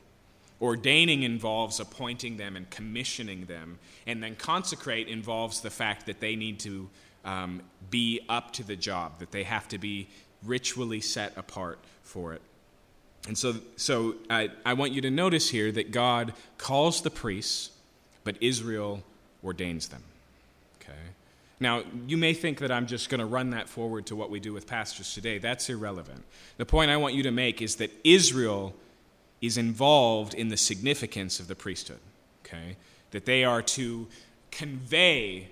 [0.62, 3.80] Ordaining involves appointing them and commissioning them.
[4.06, 6.88] And then consecrate involves the fact that they need to
[7.24, 10.08] um, be up to the job, that they have to be
[10.44, 12.42] ritually set apart for it.
[13.26, 17.70] And so, so I, I want you to notice here that God calls the priests,
[18.24, 19.02] but Israel
[19.44, 20.02] ordains them.
[20.80, 20.98] Okay?
[21.60, 24.40] Now, you may think that I'm just going to run that forward to what we
[24.40, 25.38] do with pastors today.
[25.38, 26.24] That's irrelevant.
[26.56, 28.74] The point I want you to make is that Israel
[29.43, 31.99] is involved in the significance of the priesthood.
[32.47, 32.76] Okay?
[33.11, 34.07] That they are to
[34.51, 35.49] convey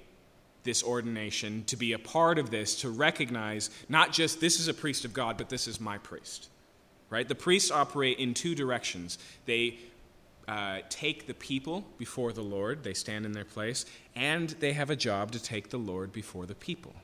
[0.63, 4.75] this ordination, to be a part of this, to recognize not just this is a
[4.75, 6.49] priest of God, but this is my priest.
[7.11, 7.27] Right?
[7.27, 9.19] The priests operate in two directions.
[9.47, 9.79] They
[10.47, 13.85] uh, take the people before the Lord, they stand in their place,
[14.15, 16.95] and they have a job to take the Lord before the people.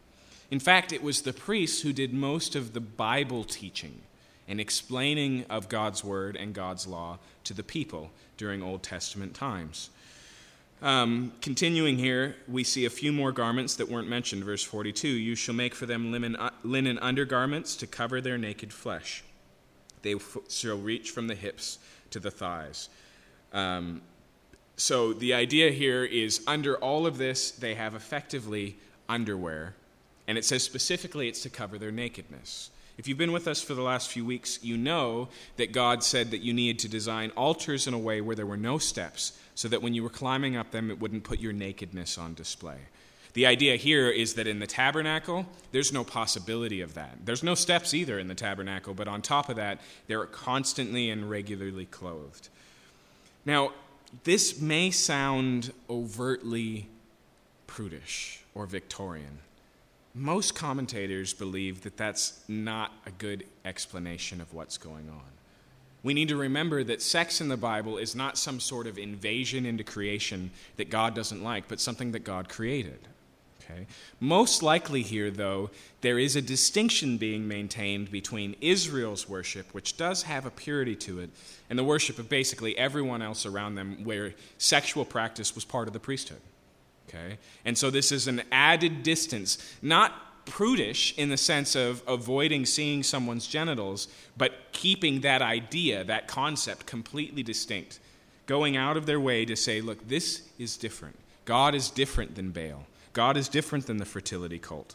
[0.51, 4.03] In fact, it was the priests who did most of the Bible teaching
[4.49, 9.91] and explaining of God's word and God's law to the people during Old Testament times.
[10.83, 14.45] Um, continuing here, we see a few more garments that weren't mentioned.
[14.45, 18.73] Verse 42 You shall make for them linen, uh, linen undergarments to cover their naked
[18.73, 19.25] flesh.
[20.03, 21.79] They f- shall reach from the hips
[22.11, 22.89] to the thighs.
[23.53, 24.03] Um,
[24.77, 28.77] so the idea here is under all of this, they have effectively
[29.09, 29.75] underwear.
[30.29, 32.71] And it says specifically it's to cover their nakedness.
[32.99, 36.31] If you've been with us for the last few weeks, you know that God said
[36.31, 39.69] that you needed to design altars in a way where there were no steps, so
[39.69, 42.79] that when you were climbing up them, it wouldn't put your nakedness on display.
[43.35, 47.19] The idea here is that in the tabernacle, there's no possibility of that.
[47.27, 51.29] There's no steps either in the tabernacle, but on top of that, they're constantly and
[51.29, 52.49] regularly clothed.
[53.45, 53.73] Now,
[54.25, 56.89] this may sound overtly
[57.67, 59.41] prudish or Victorian
[60.17, 65.21] most commentators believe that that's not a good explanation of what's going on.
[66.03, 69.67] We need to remember that sex in the Bible is not some sort of invasion
[69.67, 72.99] into creation that God doesn't like, but something that God created.
[73.63, 73.87] Okay?
[74.19, 80.23] Most likely, here, though, there is a distinction being maintained between Israel's worship, which does
[80.23, 81.31] have a purity to it,
[81.69, 85.93] and the worship of basically everyone else around them, where sexual practice was part of
[85.93, 86.41] the priesthood.
[87.09, 87.39] Okay?
[87.65, 93.03] And so this is an added distance, not prudish in the sense of avoiding seeing
[93.03, 97.99] someone's genitals, but keeping that idea, that concept completely distinct.
[98.47, 101.17] Going out of their way to say, look, this is different.
[101.45, 102.87] God is different than Baal.
[103.13, 104.95] God is different than the fertility cult.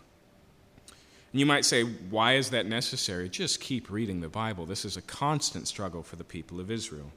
[1.32, 3.30] And you might say, why is that necessary?
[3.30, 4.66] Just keep reading the Bible.
[4.66, 7.12] This is a constant struggle for the people of Israel.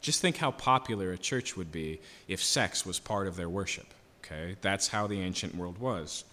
[0.00, 3.86] Just think how popular a church would be if sex was part of their worship.
[4.24, 6.24] Okay, that's how the ancient world was.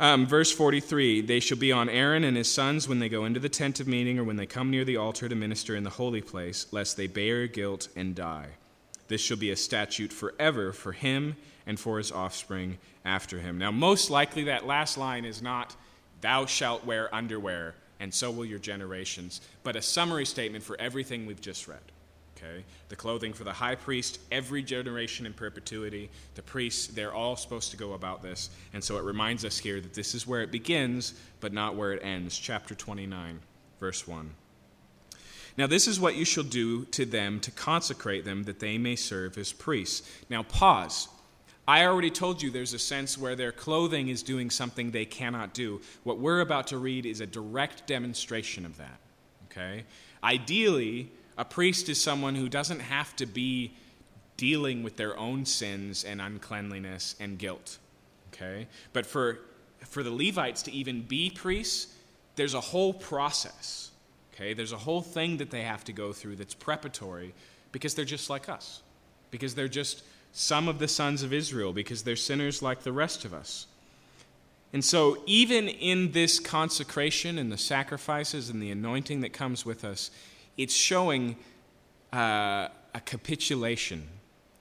[0.00, 3.38] Um, verse 43 They shall be on Aaron and his sons when they go into
[3.38, 5.90] the tent of meeting or when they come near the altar to minister in the
[5.90, 8.48] holy place, lest they bear guilt and die.
[9.06, 13.58] This shall be a statute forever for him and for his offspring after him.
[13.58, 15.76] Now, most likely, that last line is not,
[16.20, 21.26] Thou shalt wear underwear, and so will your generations, but a summary statement for everything
[21.26, 21.91] we've just read.
[22.42, 22.64] Okay?
[22.88, 26.10] The clothing for the high priest, every generation in perpetuity.
[26.34, 28.50] The priests, they're all supposed to go about this.
[28.72, 31.92] And so it reminds us here that this is where it begins, but not where
[31.92, 32.36] it ends.
[32.36, 33.40] Chapter 29,
[33.80, 34.30] verse 1.
[35.56, 38.96] Now, this is what you shall do to them to consecrate them, that they may
[38.96, 40.08] serve as priests.
[40.30, 41.08] Now, pause.
[41.68, 45.54] I already told you there's a sense where their clothing is doing something they cannot
[45.54, 45.80] do.
[46.04, 48.98] What we're about to read is a direct demonstration of that.
[49.50, 49.84] Okay?
[50.24, 53.72] Ideally, a priest is someone who doesn't have to be
[54.36, 57.78] dealing with their own sins and uncleanliness and guilt.
[58.32, 58.66] Okay?
[58.92, 59.38] But for,
[59.86, 61.94] for the Levites to even be priests,
[62.36, 63.90] there's a whole process.
[64.34, 64.54] Okay?
[64.54, 67.34] There's a whole thing that they have to go through that's preparatory
[67.70, 68.82] because they're just like us.
[69.30, 70.02] Because they're just
[70.32, 73.66] some of the sons of Israel, because they're sinners like the rest of us.
[74.72, 79.84] And so, even in this consecration and the sacrifices and the anointing that comes with
[79.84, 80.10] us,
[80.56, 81.36] it's showing
[82.12, 84.08] uh, a capitulation,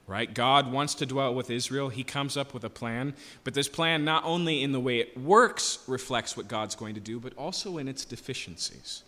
[0.07, 0.33] right?
[0.33, 1.89] God wants to dwell with Israel.
[1.89, 3.13] He comes up with a plan,
[3.43, 7.01] but this plan, not only in the way it works, reflects what God's going to
[7.01, 9.03] do, but also in its deficiencies.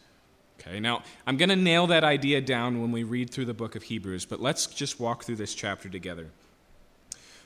[0.60, 3.76] Okay, now I'm going to nail that idea down when we read through the book
[3.76, 6.30] of Hebrews, but let's just walk through this chapter together.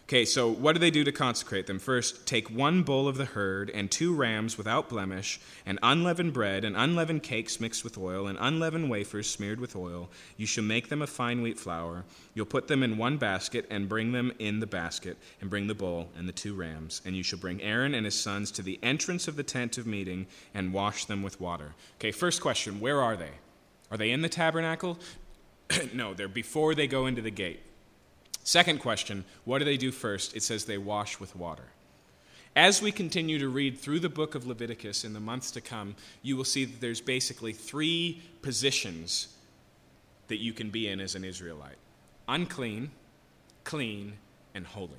[0.08, 1.80] Okay, so what do they do to consecrate them?
[1.80, 6.64] First, take one bull of the herd and two rams without blemish, and unleavened bread,
[6.64, 10.10] and unleavened cakes mixed with oil, and unleavened wafers smeared with oil.
[10.38, 12.06] You shall make them of fine wheat flour.
[12.34, 15.76] You'll put them in one basket, and bring them in the basket, and bring the
[15.76, 17.02] bull and the two rams.
[17.04, 19.86] And you shall bring Aaron and his sons to the entrance of the tent of
[19.86, 21.74] meeting, and wash them with water.
[22.00, 23.32] Okay, first question where are they?
[23.92, 25.00] Are they in the tabernacle?
[25.94, 27.60] no, they're before they go into the gate.
[28.48, 30.34] Second question what do they do first?
[30.34, 31.66] It says they wash with water.
[32.56, 35.96] As we continue to read through the book of Leviticus in the months to come,
[36.22, 39.36] you will see that there's basically three positions
[40.30, 41.76] that you can be in as an Israelite
[42.30, 42.92] unclean,
[43.66, 44.14] clean,
[44.56, 44.92] and holy.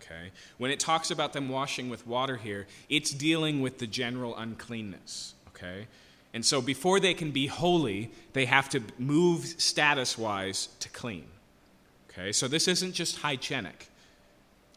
[0.00, 0.30] Okay?
[0.58, 5.34] When it talks about them washing with water here, it's dealing with the general uncleanness.
[5.48, 5.88] Okay?
[6.32, 11.26] And so before they can be holy, they have to move status wise to clean.
[12.18, 13.86] Okay, so this isn't just hygienic,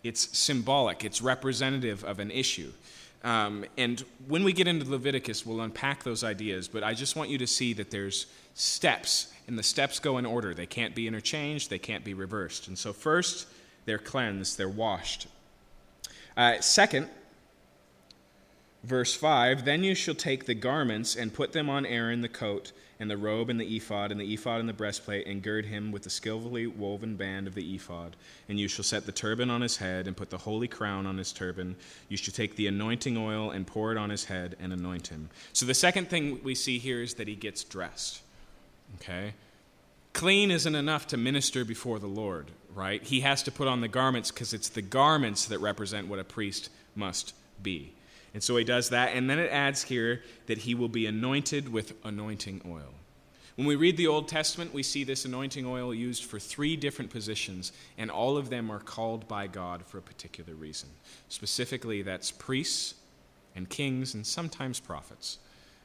[0.03, 2.71] it's symbolic, it's representative of an issue.
[3.23, 7.29] Um, and when we get into Leviticus, we'll unpack those ideas, but I just want
[7.29, 10.53] you to see that there's steps, and the steps go in order.
[10.53, 12.67] They can't be interchanged, they can't be reversed.
[12.67, 13.47] And so, first,
[13.85, 15.27] they're cleansed, they're washed.
[16.37, 17.09] Uh, second,
[18.83, 22.71] verse 5 Then you shall take the garments and put them on Aaron the coat
[23.01, 25.91] and the robe and the ephod, and the ephod and the breastplate, and gird him
[25.91, 28.15] with the skillfully woven band of the ephod.
[28.47, 31.17] And you shall set the turban on his head, and put the holy crown on
[31.17, 31.77] his turban.
[32.09, 35.31] You shall take the anointing oil and pour it on his head, and anoint him.
[35.51, 38.21] So the second thing we see here is that he gets dressed.
[38.97, 39.33] Okay?
[40.13, 43.01] Clean isn't enough to minister before the Lord, right?
[43.01, 46.23] He has to put on the garments because it's the garments that represent what a
[46.23, 47.33] priest must
[47.63, 47.93] be.
[48.33, 49.15] And so he does that.
[49.15, 52.93] And then it adds here that he will be anointed with anointing oil.
[53.55, 57.11] When we read the Old Testament, we see this anointing oil used for three different
[57.11, 60.89] positions, and all of them are called by God for a particular reason.
[61.27, 62.95] Specifically, that's priests
[63.55, 65.37] and kings and sometimes prophets.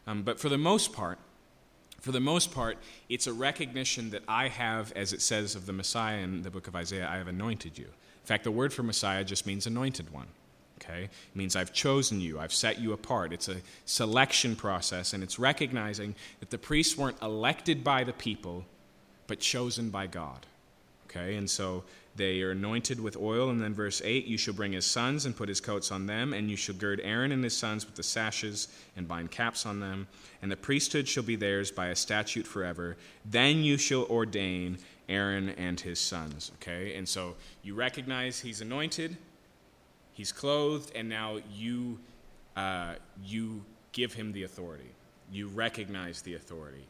[0.06, 1.18] Um, but for the most part,
[2.00, 2.78] for the most part,
[3.08, 6.68] it's a recognition that I have, as it says of the Messiah in the book
[6.68, 7.86] of Isaiah, I have anointed you.
[7.86, 10.28] In fact, the word for Messiah just means anointed one.
[10.82, 11.04] Okay?
[11.04, 13.32] It means I've chosen you, I've set you apart.
[13.32, 18.64] It's a selection process, and it's recognizing that the priests weren't elected by the people,
[19.26, 20.46] but chosen by God.
[21.08, 21.36] Okay?
[21.36, 21.84] And so
[22.16, 25.36] they are anointed with oil, and then verse 8 you shall bring his sons and
[25.36, 28.02] put his coats on them, and you shall gird Aaron and his sons with the
[28.02, 30.08] sashes and bind caps on them,
[30.42, 32.96] and the priesthood shall be theirs by a statute forever.
[33.24, 36.52] Then you shall ordain Aaron and his sons.
[36.56, 36.96] Okay?
[36.96, 39.16] And so you recognize he's anointed
[40.16, 41.98] He's clothed, and now you,
[42.56, 43.62] uh, you
[43.92, 44.90] give him the authority.
[45.30, 46.86] You recognize the authority.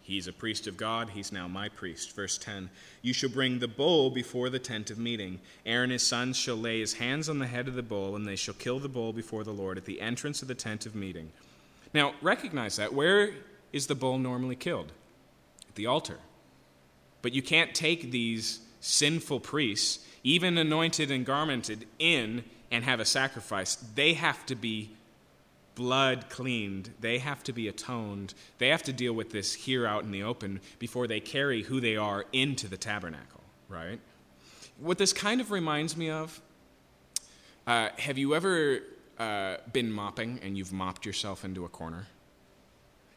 [0.00, 1.10] He's a priest of God.
[1.10, 2.16] He's now my priest.
[2.16, 2.68] Verse 10
[3.00, 5.38] You shall bring the bull before the tent of meeting.
[5.64, 8.34] Aaron his sons shall lay his hands on the head of the bull, and they
[8.34, 11.30] shall kill the bull before the Lord at the entrance of the tent of meeting.
[11.94, 12.92] Now, recognize that.
[12.92, 13.34] Where
[13.72, 14.90] is the bull normally killed?
[15.68, 16.18] At the altar.
[17.22, 23.04] But you can't take these sinful priests even anointed and garmented, in and have a
[23.04, 24.90] sacrifice, they have to be
[25.74, 26.90] blood cleaned.
[27.00, 28.34] They have to be atoned.
[28.58, 31.80] They have to deal with this here out in the open before they carry who
[31.80, 34.00] they are into the tabernacle, right?
[34.78, 36.40] What this kind of reminds me of
[37.66, 38.80] uh, have you ever
[39.18, 42.06] uh, been mopping and you've mopped yourself into a corner?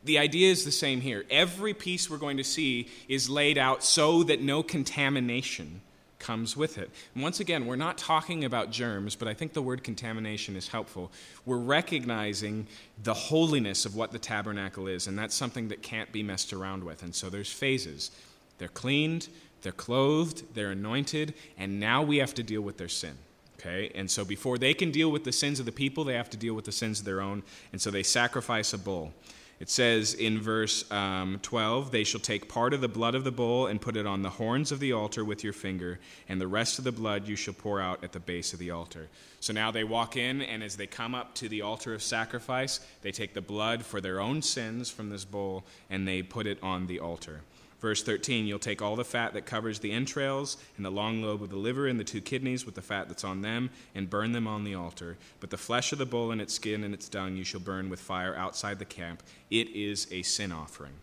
[0.04, 1.26] The idea is the same here.
[1.32, 5.82] Every piece we're going to see is laid out so that no contamination
[6.26, 6.90] comes with it.
[7.14, 10.68] And once again, we're not talking about germs, but I think the word contamination is
[10.68, 11.12] helpful.
[11.46, 12.66] We're recognizing
[13.04, 16.84] the holiness of what the tabernacle is, and that's something that can't be messed around
[16.84, 17.04] with.
[17.04, 18.10] And so there's phases.
[18.58, 19.28] They're cleaned,
[19.62, 23.16] they're clothed, they're anointed, and now we have to deal with their sin.
[23.60, 23.92] Okay?
[23.94, 26.38] And so before they can deal with the sins of the people, they have to
[26.38, 29.14] deal with the sins of their own, and so they sacrifice a bull.
[29.60, 33.32] It says in verse um, 12, They shall take part of the blood of the
[33.32, 36.48] bull and put it on the horns of the altar with your finger, and the
[36.48, 39.08] rest of the blood you shall pour out at the base of the altar.
[39.40, 42.82] So now they walk in, and as they come up to the altar of sacrifice,
[43.02, 46.62] they take the blood for their own sins from this bull, and they put it
[46.62, 47.42] on the altar.
[47.86, 51.44] Verse 13, you'll take all the fat that covers the entrails and the long lobe
[51.44, 54.32] of the liver and the two kidneys with the fat that's on them and burn
[54.32, 55.18] them on the altar.
[55.40, 57.92] But the flesh of the bull and its skin and its dung you shall burn
[57.92, 59.22] with fire outside the camp.
[59.52, 60.94] It is a sin offering.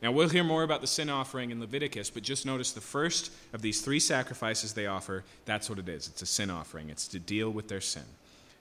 [0.00, 3.32] Now, we'll hear more about the sin offering in Leviticus, but just notice the first
[3.52, 6.06] of these three sacrifices they offer, that's what it is.
[6.06, 8.04] It's a sin offering, it's to deal with their sin.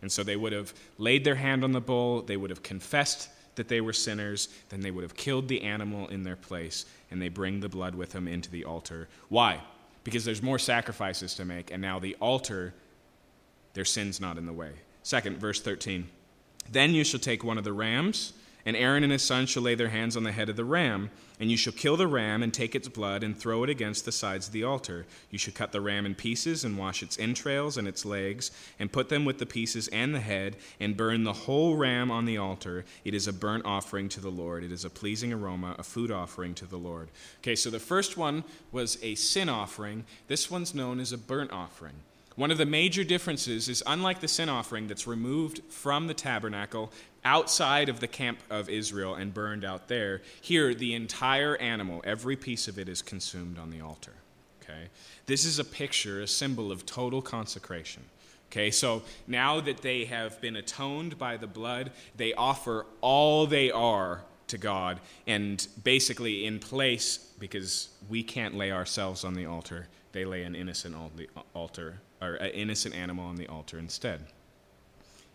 [0.01, 3.29] And so they would have laid their hand on the bull, they would have confessed
[3.57, 7.21] that they were sinners, then they would have killed the animal in their place, and
[7.21, 9.07] they bring the blood with them into the altar.
[9.29, 9.61] Why?
[10.07, 12.73] because there's more sacrifices to make, and now the altar,
[13.73, 14.71] their sin's not in the way.
[15.03, 16.07] Second, verse 13.
[16.71, 18.31] Then you shall take one of the rams
[18.67, 21.09] and Aaron and his sons shall lay their hands on the head of the ram,
[21.39, 24.11] and you shall kill the ram and take its blood and throw it against the
[24.11, 25.05] sides of the altar.
[25.31, 28.91] You shall cut the ram in pieces and wash its entrails and its legs, and
[28.91, 32.37] put them with the pieces and the head, and burn the whole ram on the
[32.37, 32.83] altar.
[33.05, 34.65] It is a burnt offering to the Lord.
[34.65, 37.07] It is a pleasing aroma, a food offering to the Lord.
[37.39, 38.43] Okay, so the first one
[38.73, 40.03] was a sin offering.
[40.27, 41.95] This one's known as a burnt offering.
[42.37, 46.91] One of the major differences is unlike the sin offering that's removed from the tabernacle
[47.27, 52.37] outside of the camp of Israel and burned out there, here the entire animal, every
[52.37, 54.13] piece of it is consumed on the altar.
[54.63, 54.87] Okay?
[55.25, 58.03] This is a picture, a symbol of total consecration.
[58.49, 63.71] Okay, so now that they have been atoned by the blood, they offer all they
[63.71, 69.89] are to God, and basically in place, because we can't lay ourselves on the altar,
[70.13, 70.95] they lay an innocent
[71.53, 74.21] altar or an innocent animal on the altar instead.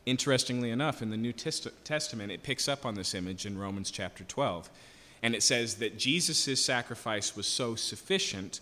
[0.04, 4.24] Interestingly enough, in the New Testament, it picks up on this image in Romans chapter
[4.24, 4.68] 12.
[5.22, 8.60] And it says that Jesus' sacrifice was so sufficient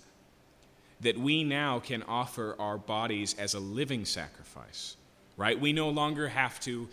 [1.01, 4.97] that we now can offer our bodies as a living sacrifice,
[5.39, 5.59] right?
[5.59, 6.89] We no longer have to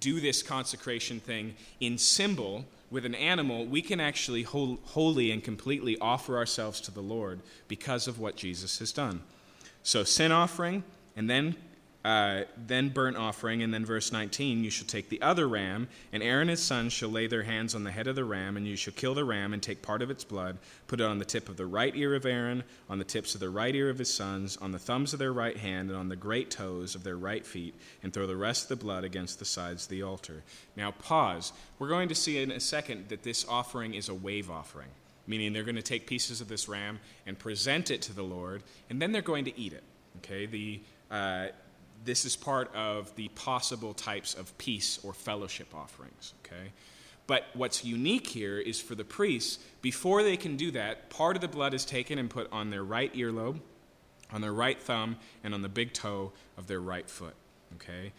[0.00, 3.66] do this consecration thing in symbol with an animal.
[3.66, 8.78] We can actually wholly and completely offer ourselves to the Lord because of what Jesus
[8.78, 9.20] has done.
[9.82, 10.82] So, sin offering,
[11.14, 11.56] and then
[12.04, 16.22] uh, then burnt offering, and then verse 19, you shall take the other ram, and
[16.22, 18.66] Aaron and his sons shall lay their hands on the head of the ram, and
[18.66, 21.24] you shall kill the ram and take part of its blood, put it on the
[21.24, 23.98] tip of the right ear of Aaron, on the tips of the right ear of
[23.98, 27.04] his sons, on the thumbs of their right hand, and on the great toes of
[27.04, 30.02] their right feet, and throw the rest of the blood against the sides of the
[30.02, 30.42] altar.
[30.76, 31.52] Now, pause.
[31.78, 34.88] We're going to see in a second that this offering is a wave offering
[35.24, 38.60] meaning they're going to take pieces of this ram and present it to the Lord,
[38.90, 39.84] and then they're going to eat it.
[40.18, 40.80] Okay, the
[41.12, 41.46] uh,
[42.04, 46.34] this is part of the possible types of peace or fellowship offerings.
[46.44, 46.72] Okay,
[47.26, 51.42] but what's unique here is for the priests, before they can do that, part of
[51.42, 53.60] the blood is taken and put on their right earlobe,
[54.32, 57.34] on their right thumb, and on the big toe of their right foot.
[57.74, 58.12] Okay.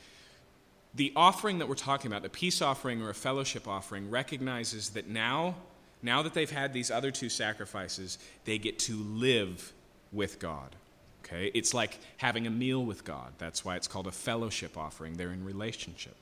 [0.95, 5.07] The offering that we're talking about, the peace offering or a fellowship offering, recognizes that
[5.07, 5.55] now
[6.03, 9.71] now that they've had these other two sacrifices, they get to live
[10.11, 10.75] with God.
[11.23, 11.51] Okay?
[11.53, 13.33] It's like having a meal with God.
[13.37, 15.13] That's why it's called a fellowship offering.
[15.13, 16.15] They're in relationship.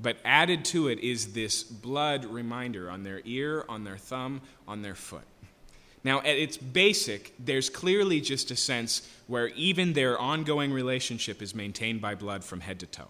[0.00, 4.82] But added to it is this blood reminder on their ear, on their thumb, on
[4.82, 5.24] their foot.
[6.04, 11.54] Now, at its basic, there's clearly just a sense where even their ongoing relationship is
[11.54, 13.08] maintained by blood from head to toe.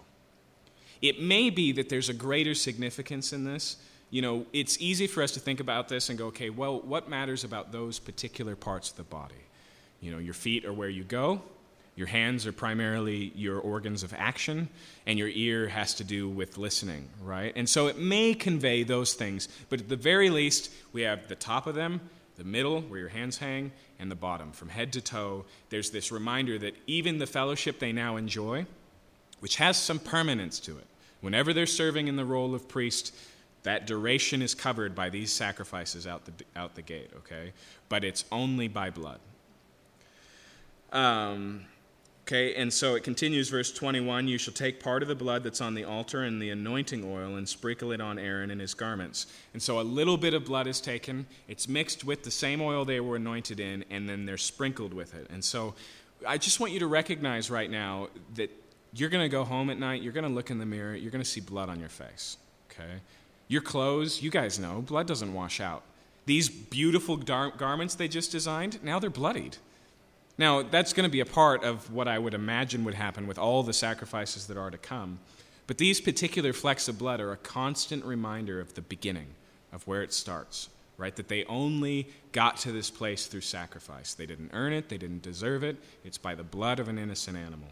[1.01, 3.77] It may be that there's a greater significance in this
[4.09, 7.09] you know, it's easy for us to think about this and go, okay, well, what
[7.09, 9.35] matters about those particular parts of the body?
[10.01, 11.41] You know, your feet are where you go,
[11.95, 14.69] your hands are primarily your organs of action,
[15.05, 17.51] and your ear has to do with listening, right?
[17.57, 21.35] And so it may convey those things, but at the very least, we have the
[21.35, 21.99] top of them,
[22.37, 24.53] the middle, where your hands hang, and the bottom.
[24.53, 28.65] From head to toe, there's this reminder that even the fellowship they now enjoy,
[29.41, 30.87] which has some permanence to it,
[31.19, 33.13] whenever they're serving in the role of priest,
[33.63, 37.51] that duration is covered by these sacrifices out the, out the gate, okay?
[37.89, 39.19] But it's only by blood.
[40.91, 41.65] Um,
[42.23, 45.61] okay, and so it continues, verse 21 You shall take part of the blood that's
[45.61, 49.27] on the altar and the anointing oil and sprinkle it on Aaron and his garments.
[49.53, 52.85] And so a little bit of blood is taken, it's mixed with the same oil
[52.85, 55.27] they were anointed in, and then they're sprinkled with it.
[55.29, 55.75] And so
[56.27, 58.51] I just want you to recognize right now that
[58.93, 61.11] you're going to go home at night, you're going to look in the mirror, you're
[61.11, 62.37] going to see blood on your face,
[62.71, 63.01] okay?
[63.47, 65.83] Your clothes, you guys know, blood doesn't wash out.
[66.25, 69.57] These beautiful dar- garments they just designed, now they're bloodied.
[70.39, 73.37] Now, that's going to be a part of what I would imagine would happen with
[73.37, 75.19] all the sacrifices that are to come.
[75.67, 79.27] But these particular flecks of blood are a constant reminder of the beginning,
[79.73, 81.13] of where it starts, right?
[81.13, 84.13] That they only got to this place through sacrifice.
[84.13, 85.75] They didn't earn it, they didn't deserve it.
[86.05, 87.67] It's by the blood of an innocent animal.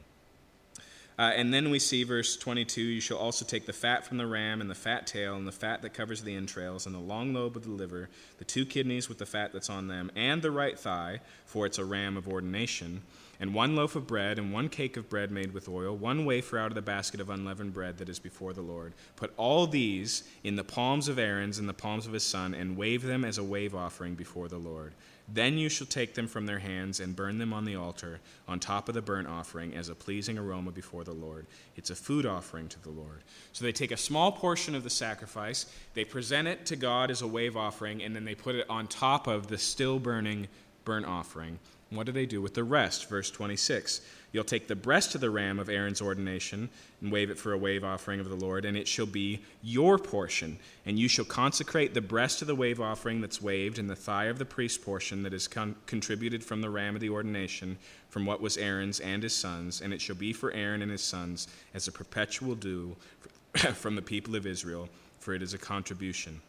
[1.19, 4.27] Uh, and then we see verse 22 You shall also take the fat from the
[4.27, 7.33] ram, and the fat tail, and the fat that covers the entrails, and the long
[7.33, 10.51] lobe of the liver, the two kidneys with the fat that's on them, and the
[10.51, 13.01] right thigh, for it's a ram of ordination,
[13.39, 16.57] and one loaf of bread, and one cake of bread made with oil, one wafer
[16.57, 18.93] out of the basket of unleavened bread that is before the Lord.
[19.15, 22.77] Put all these in the palms of Aaron's and the palms of his son, and
[22.77, 24.93] wave them as a wave offering before the Lord.
[25.29, 28.59] Then you shall take them from their hands and burn them on the altar, on
[28.59, 31.47] top of the burnt offering, as a pleasing aroma before the Lord.
[31.75, 33.23] It's a food offering to the Lord.
[33.51, 35.65] So they take a small portion of the sacrifice,
[35.95, 38.87] they present it to God as a wave offering, and then they put it on
[38.87, 40.47] top of the still burning
[40.85, 41.59] burnt offering.
[41.89, 43.07] What do they do with the rest?
[43.07, 44.01] Verse 26.
[44.33, 46.69] You'll take the breast of the ram of Aaron's ordination
[47.01, 49.97] and wave it for a wave offering of the Lord, and it shall be your
[49.97, 50.59] portion.
[50.85, 54.25] And you shall consecrate the breast of the wave offering that's waved, and the thigh
[54.25, 57.77] of the priest's portion that is con- contributed from the ram of the ordination,
[58.09, 59.79] from what was Aaron's and his sons.
[59.79, 62.97] And it shall be for Aaron and his sons as a perpetual due
[63.75, 66.41] from the people of Israel, for it is a contribution.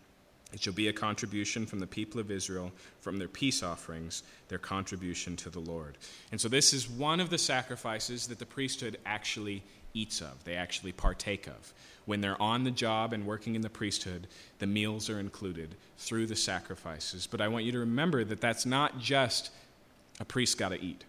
[0.53, 4.59] It shall be a contribution from the people of Israel, from their peace offerings, their
[4.59, 5.99] contribution to the Lord.
[6.33, 10.55] And so, this is one of the sacrifices that the priesthood actually eats of, they
[10.55, 11.73] actually partake of.
[12.07, 14.27] When they're on the job and working in the priesthood,
[14.59, 17.27] the meals are included through the sacrifices.
[17.27, 19.51] But I want you to remember that that's not just
[20.19, 21.05] a priest got to eat,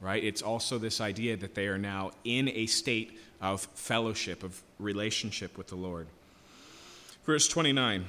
[0.00, 0.22] right?
[0.22, 5.58] It's also this idea that they are now in a state of fellowship, of relationship
[5.58, 6.06] with the Lord.
[7.24, 8.04] Verse 29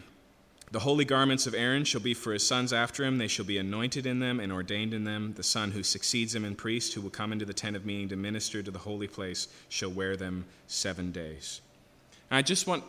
[0.72, 3.18] the holy garments of Aaron shall be for his sons after him.
[3.18, 5.34] They shall be anointed in them and ordained in them.
[5.36, 8.08] The son who succeeds him in priest, who will come into the tent of meeting
[8.10, 11.60] to minister to the holy place, shall wear them seven days.
[12.30, 12.86] And I just want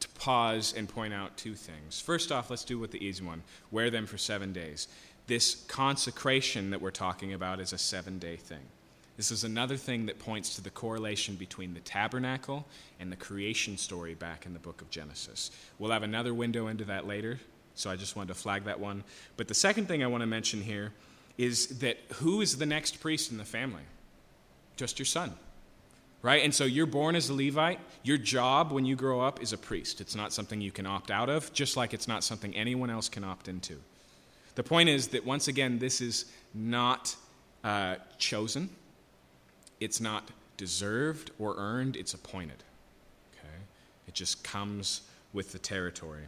[0.00, 2.00] to pause and point out two things.
[2.00, 4.88] First off, let's do with the easy one wear them for seven days.
[5.26, 8.66] This consecration that we're talking about is a seven day thing.
[9.22, 12.66] This is another thing that points to the correlation between the tabernacle
[12.98, 15.52] and the creation story back in the book of Genesis.
[15.78, 17.38] We'll have another window into that later,
[17.76, 19.04] so I just wanted to flag that one.
[19.36, 20.92] But the second thing I want to mention here
[21.38, 23.84] is that who is the next priest in the family?
[24.74, 25.34] Just your son.
[26.20, 26.42] Right?
[26.42, 27.78] And so you're born as a Levite.
[28.02, 30.00] Your job when you grow up is a priest.
[30.00, 33.08] It's not something you can opt out of, just like it's not something anyone else
[33.08, 33.76] can opt into.
[34.56, 37.14] The point is that once again, this is not
[37.62, 38.68] uh, chosen
[39.84, 42.62] it's not deserved or earned, it's appointed.
[43.34, 43.62] Okay?
[44.08, 45.02] It just comes
[45.32, 46.24] with the territory.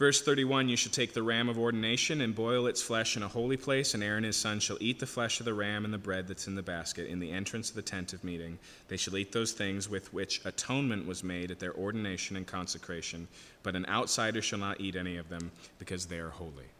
[0.00, 3.28] Verse 31 You shall take the ram of ordination and boil its flesh in a
[3.28, 5.98] holy place, and Aaron his son shall eat the flesh of the ram and the
[5.98, 8.58] bread that's in the basket in the entrance of the tent of meeting.
[8.88, 13.28] They shall eat those things with which atonement was made at their ordination and consecration,
[13.62, 16.70] but an outsider shall not eat any of them because they are holy.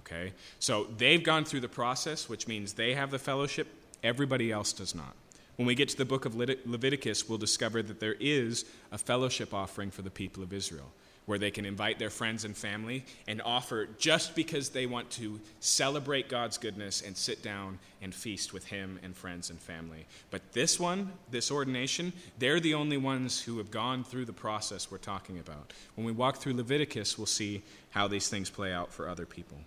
[0.00, 0.32] Okay?
[0.58, 3.68] So they've gone through the process, which means they have the fellowship,
[4.02, 5.14] everybody else does not.
[5.56, 9.54] When we get to the book of Leviticus, we'll discover that there is a fellowship
[9.54, 10.90] offering for the people of Israel,
[11.26, 15.40] where they can invite their friends and family and offer just because they want to
[15.60, 20.06] celebrate God's goodness and sit down and feast with Him and friends and family.
[20.32, 24.90] But this one, this ordination, they're the only ones who have gone through the process
[24.90, 25.72] we're talking about.
[25.94, 29.58] When we walk through Leviticus, we'll see how these things play out for other people.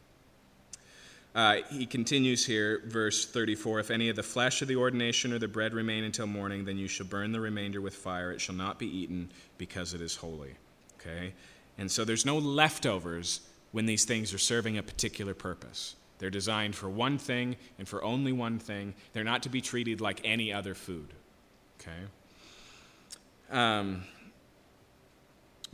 [1.37, 5.37] Uh, he continues here, verse 34 If any of the flesh of the ordination or
[5.37, 8.31] the bread remain until morning, then you shall burn the remainder with fire.
[8.31, 9.29] It shall not be eaten
[9.59, 10.55] because it is holy.
[10.99, 11.33] Okay?
[11.77, 15.95] And so there's no leftovers when these things are serving a particular purpose.
[16.17, 18.95] They're designed for one thing and for only one thing.
[19.13, 21.13] They're not to be treated like any other food.
[21.79, 21.91] Okay?
[23.51, 24.05] Um,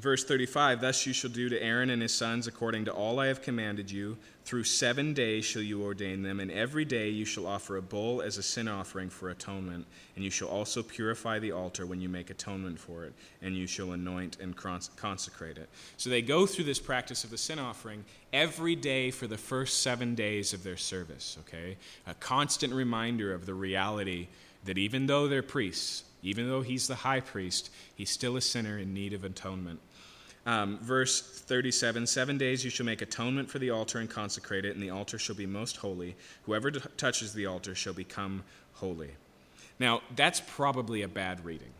[0.04, 3.28] Verse 35 Thus you shall do to Aaron and his sons according to all I
[3.28, 4.18] have commanded you.
[4.46, 8.22] Through seven days shall you ordain them, and every day you shall offer a bull
[8.22, 9.86] as a sin offering for atonement.
[10.16, 13.68] And you shall also purify the altar when you make atonement for it, and you
[13.68, 15.70] shall anoint and consecrate it.
[15.96, 19.82] So they go through this practice of the sin offering every day for the first
[19.82, 21.78] seven days of their service, okay?
[22.06, 24.28] A constant reminder of the reality
[24.66, 28.78] that even though they're priests, even though he's the high priest, he's still a sinner
[28.78, 29.80] in need of atonement.
[30.46, 34.74] Um, verse 37 Seven days you shall make atonement for the altar and consecrate it,
[34.74, 36.16] and the altar shall be most holy.
[36.44, 39.12] Whoever t- touches the altar shall become holy.
[39.80, 41.72] Now, that's probably a bad reading.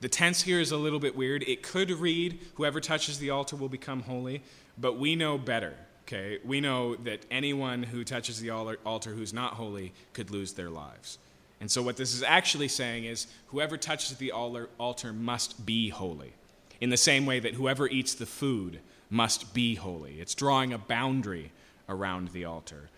[0.00, 1.42] The tense here is a little bit weird.
[1.44, 4.42] It could read, Whoever touches the altar will become holy,
[4.78, 5.74] but we know better.
[6.06, 10.68] Okay, we know that anyone who touches the altar who's not holy could lose their
[10.68, 11.18] lives.
[11.60, 16.34] And so, what this is actually saying is whoever touches the altar must be holy,
[16.80, 20.20] in the same way that whoever eats the food must be holy.
[20.20, 21.52] It's drawing a boundary
[21.88, 22.90] around the altar.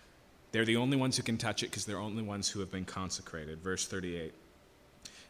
[0.51, 2.85] They're the only ones who can touch it because they're only ones who have been
[2.85, 3.59] consecrated.
[3.61, 4.33] Verse 38.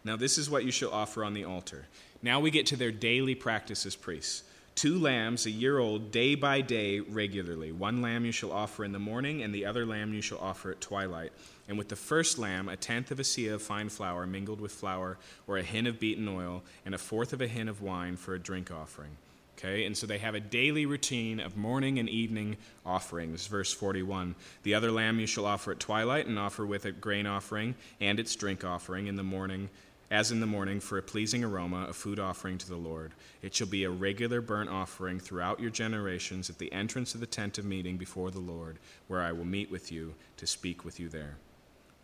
[0.04, 1.88] Now, this is what you shall offer on the altar.
[2.22, 4.44] Now we get to their daily practice as priests
[4.78, 7.72] two lambs a year old day by day regularly.
[7.72, 10.70] One lamb you shall offer in the morning, and the other lamb you shall offer
[10.70, 11.34] at twilight.
[11.68, 14.72] And with the first lamb, a tenth of a seah of fine flour mingled with
[14.72, 15.18] flour,
[15.48, 18.36] or a hin of beaten oil, and a fourth of a hin of wine for
[18.36, 19.18] a drink offering.
[19.58, 23.48] Okay, and so they have a daily routine of morning and evening offerings.
[23.48, 27.26] Verse 41 The other lamb you shall offer at twilight, and offer with it grain
[27.26, 29.70] offering and its drink offering in the morning
[30.10, 33.14] as in the morning, for a pleasing aroma, a food offering to the Lord.
[33.42, 37.26] It shall be a regular burnt offering throughout your generations at the entrance of the
[37.26, 41.00] tent of meeting before the Lord, where I will meet with you to speak with
[41.00, 41.36] you there.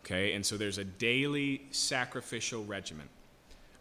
[0.04, 3.08] Okay, and so there's a daily sacrificial regimen.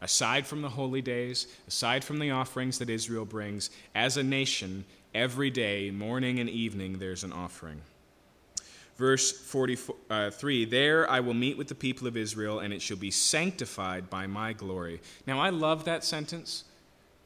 [0.02, 4.86] Aside from the holy days, aside from the offerings that Israel brings, as a nation,
[5.14, 7.82] every day, morning and evening, there's an offering.
[8.98, 12.98] Verse 43 uh, There I will meet with the people of Israel, and it shall
[12.98, 15.02] be sanctified by my glory.
[15.26, 16.66] Now, I love that sentence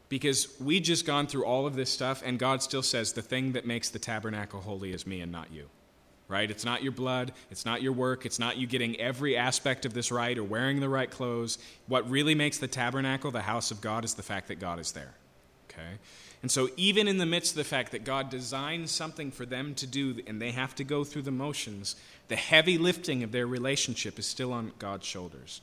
[0.09, 3.51] because we just gone through all of this stuff, and God still says, The thing
[3.53, 5.70] that makes the tabernacle holy is me and not you.
[6.30, 6.49] Right?
[6.51, 7.32] It's not your blood.
[7.51, 8.26] It's not your work.
[8.26, 11.57] It's not you getting every aspect of this right or wearing the right clothes.
[11.88, 14.91] What really makes the tabernacle the house of God is the fact that God is
[14.91, 15.13] there.
[15.70, 15.99] Okay?
[16.42, 19.74] And so, even in the midst of the fact that God designed something for them
[19.76, 21.96] to do and they have to go through the motions,
[22.28, 25.62] the heavy lifting of their relationship is still on God's shoulders.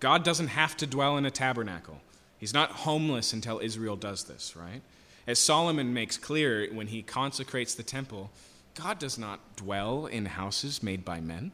[0.00, 2.00] God doesn't have to dwell in a tabernacle,
[2.38, 4.82] He's not homeless until Israel does this, right?
[5.26, 8.30] As Solomon makes clear when he consecrates the temple,
[8.74, 11.52] God does not dwell in houses made by men.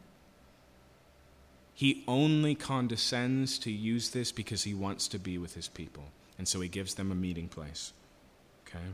[1.73, 6.03] He only condescends to use this because he wants to be with his people.
[6.37, 7.93] And so he gives them a meeting place.
[8.73, 8.85] Okay?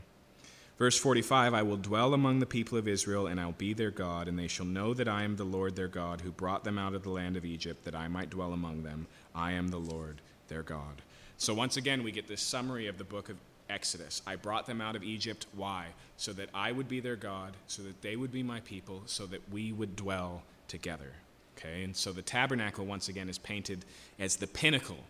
[0.78, 4.28] Verse 45 I will dwell among the people of Israel, and I'll be their God,
[4.28, 6.94] and they shall know that I am the Lord their God, who brought them out
[6.94, 9.06] of the land of Egypt, that I might dwell among them.
[9.34, 11.02] I am the Lord their God.
[11.36, 13.36] So once again, we get this summary of the book of
[13.68, 14.22] Exodus.
[14.26, 15.46] I brought them out of Egypt.
[15.54, 15.86] Why?
[16.16, 19.26] So that I would be their God, so that they would be my people, so
[19.26, 21.12] that we would dwell together.
[21.56, 21.84] Okay?
[21.84, 23.84] And so the tabernacle, once again, is painted
[24.18, 25.04] as the pinnacle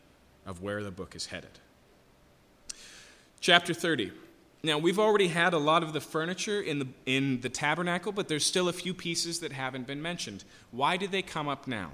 [0.46, 1.58] of where the book is headed.
[3.40, 4.10] Chapter 30.
[4.62, 8.28] Now, we've already had a lot of the furniture in the, in the tabernacle, but
[8.28, 10.44] there's still a few pieces that haven't been mentioned.
[10.70, 11.92] Why did they come up now?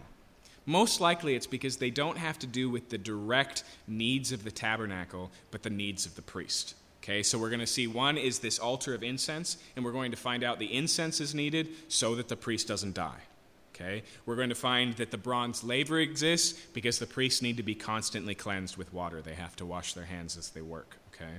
[0.64, 4.50] Most likely it's because they don't have to do with the direct needs of the
[4.50, 6.74] tabernacle, but the needs of the priest.
[7.02, 10.10] Okay, so we're going to see one is this altar of incense, and we're going
[10.10, 13.20] to find out the incense is needed so that the priest doesn't die.
[13.72, 17.62] Okay, we're going to find that the bronze laver exists because the priests need to
[17.62, 19.22] be constantly cleansed with water.
[19.22, 20.96] They have to wash their hands as they work.
[21.14, 21.30] Okay.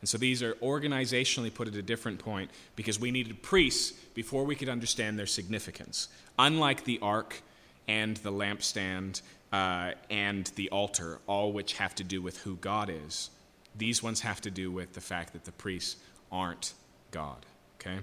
[0.00, 4.44] And so these are organizationally put at a different point because we needed priests before
[4.44, 6.08] we could understand their significance.
[6.38, 7.42] Unlike the ark
[7.88, 9.22] and the lampstand
[9.52, 13.30] uh, and the altar, all which have to do with who God is,
[13.76, 15.96] these ones have to do with the fact that the priests
[16.30, 16.74] aren't
[17.10, 17.44] God.
[17.80, 17.98] Okay?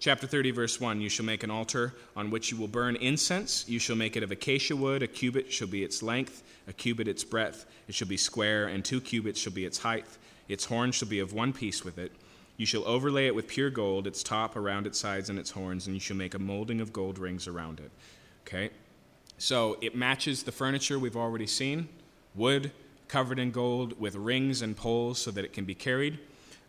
[0.00, 3.68] Chapter 30, verse 1 You shall make an altar on which you will burn incense.
[3.68, 5.02] You shall make it of acacia wood.
[5.02, 7.66] A cubit shall be its length, a cubit its breadth.
[7.86, 10.06] It shall be square, and two cubits shall be its height.
[10.50, 12.10] Its horns shall be of one piece with it.
[12.56, 15.86] You shall overlay it with pure gold, its top around its sides and its horns,
[15.86, 17.92] and you shall make a molding of gold rings around it.
[18.42, 18.70] Okay?
[19.38, 21.88] So it matches the furniture we've already seen
[22.34, 22.72] wood
[23.06, 26.18] covered in gold with rings and poles so that it can be carried.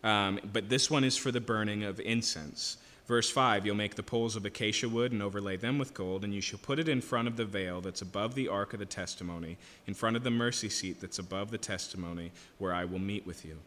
[0.04, 2.76] Um, but this one is for the burning of incense.
[3.08, 6.32] Verse 5 You'll make the poles of acacia wood and overlay them with gold, and
[6.32, 8.86] you shall put it in front of the veil that's above the ark of the
[8.86, 9.58] testimony,
[9.88, 13.44] in front of the mercy seat that's above the testimony, where I will meet with
[13.44, 13.58] you.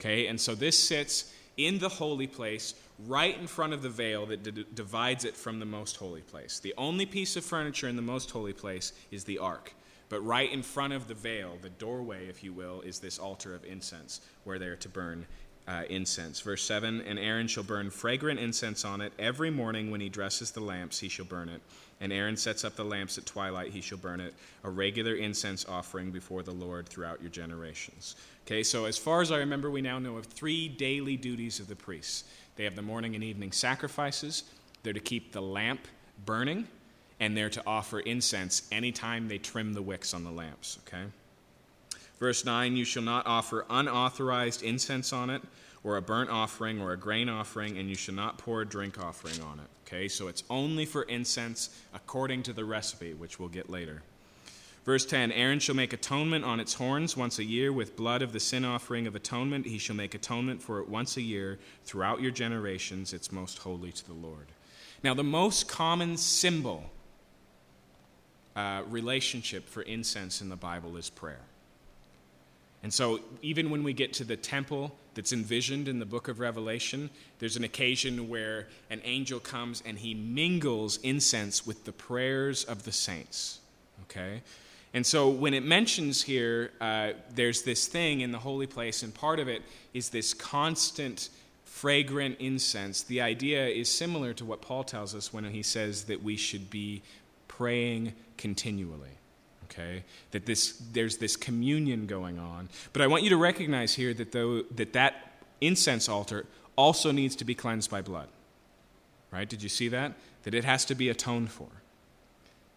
[0.00, 2.74] Okay, and so this sits in the holy place,
[3.06, 6.58] right in front of the veil that d- divides it from the most holy place.
[6.58, 9.72] The only piece of furniture in the most holy place is the ark.
[10.08, 13.54] But right in front of the veil, the doorway, if you will, is this altar
[13.54, 15.26] of incense where they're to burn
[15.66, 16.40] uh, incense.
[16.40, 19.12] Verse 7 And Aaron shall burn fragrant incense on it.
[19.18, 21.60] Every morning when he dresses the lamps, he shall burn it.
[22.00, 24.34] And Aaron sets up the lamps at twilight, he shall burn it,
[24.64, 28.16] a regular incense offering before the Lord throughout your generations.
[28.46, 31.68] Okay, so as far as I remember, we now know of three daily duties of
[31.68, 32.24] the priests.
[32.56, 34.44] They have the morning and evening sacrifices,
[34.82, 35.80] they're to keep the lamp
[36.24, 36.68] burning,
[37.18, 40.78] and they're to offer incense anytime they trim the wicks on the lamps.
[40.86, 41.04] Okay?
[42.18, 45.42] Verse 9 You shall not offer unauthorized incense on it,
[45.86, 48.98] or a burnt offering, or a grain offering, and you shall not pour a drink
[48.98, 49.66] offering on it.
[49.86, 54.02] Okay, so it's only for incense according to the recipe, which we'll get later.
[54.84, 58.32] Verse 10 Aaron shall make atonement on its horns once a year with blood of
[58.32, 59.64] the sin offering of atonement.
[59.64, 63.12] He shall make atonement for it once a year throughout your generations.
[63.12, 64.46] It's most holy to the Lord.
[65.04, 66.90] Now, the most common symbol
[68.56, 71.42] uh, relationship for incense in the Bible is prayer.
[72.86, 76.38] And so, even when we get to the temple that's envisioned in the book of
[76.38, 77.10] Revelation,
[77.40, 82.84] there's an occasion where an angel comes and he mingles incense with the prayers of
[82.84, 83.58] the saints.
[84.02, 84.40] Okay?
[84.94, 89.12] And so, when it mentions here, uh, there's this thing in the holy place, and
[89.12, 89.62] part of it
[89.92, 91.30] is this constant,
[91.64, 93.02] fragrant incense.
[93.02, 96.70] The idea is similar to what Paul tells us when he says that we should
[96.70, 97.02] be
[97.48, 99.16] praying continually.
[99.70, 100.04] Okay?
[100.30, 102.68] That this, there's this communion going on.
[102.92, 106.46] But I want you to recognize here that, though, that that incense altar
[106.76, 108.28] also needs to be cleansed by blood.
[109.30, 109.48] Right?
[109.48, 110.12] Did you see that?
[110.44, 111.68] That it has to be atoned for.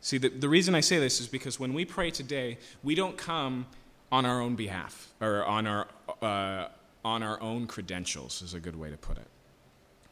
[0.02, 3.18] See, the, the reason I say this is because when we pray today, we don't
[3.18, 3.68] come
[4.12, 5.88] on our own behalf or on our,
[6.22, 6.70] uh,
[7.04, 9.28] on our own credentials, is a good way to put it.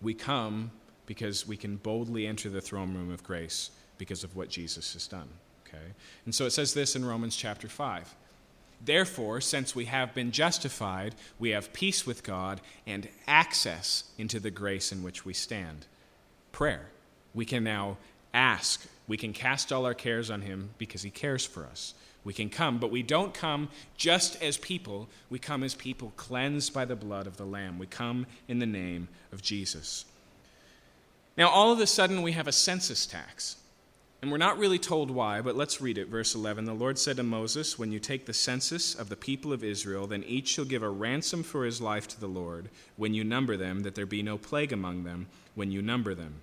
[0.01, 0.71] We come
[1.05, 5.07] because we can boldly enter the throne room of grace because of what Jesus has
[5.07, 5.29] done.
[5.67, 5.93] Okay?
[6.25, 8.15] And so it says this in Romans chapter 5.
[8.83, 14.51] Therefore, since we have been justified, we have peace with God and access into the
[14.51, 15.87] grace in which we stand.
[16.51, 16.85] Prayer.
[17.33, 17.97] We can now
[18.33, 18.85] ask.
[19.07, 21.95] We can cast all our cares on Him because He cares for us.
[22.23, 25.07] We can come, but we don't come just as people.
[25.29, 27.79] We come as people cleansed by the blood of the Lamb.
[27.79, 30.05] We come in the name of Jesus.
[31.37, 33.55] Now, all of a sudden, we have a census tax.
[34.21, 36.07] And we're not really told why, but let's read it.
[36.07, 39.53] Verse 11 The Lord said to Moses, When you take the census of the people
[39.53, 43.13] of Israel, then each shall give a ransom for his life to the Lord, when
[43.13, 46.41] you number them, that there be no plague among them, when you number them.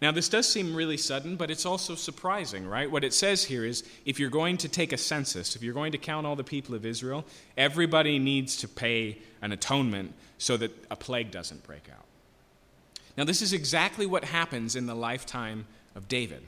[0.00, 2.90] Now, this does seem really sudden, but it's also surprising, right?
[2.90, 5.92] What it says here is if you're going to take a census, if you're going
[5.92, 7.24] to count all the people of Israel,
[7.56, 12.04] everybody needs to pay an atonement so that a plague doesn't break out.
[13.16, 16.42] Now, this is exactly what happens in the lifetime of David.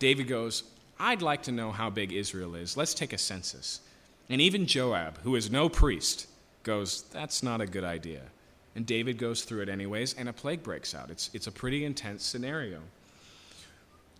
[0.00, 0.64] David goes,
[0.98, 2.76] I'd like to know how big Israel is.
[2.76, 3.80] Let's take a census.
[4.28, 6.26] And even Joab, who is no priest,
[6.64, 8.22] goes, That's not a good idea.
[8.74, 11.10] And David goes through it anyways, and a plague breaks out.
[11.10, 12.80] It's, it's a pretty intense scenario.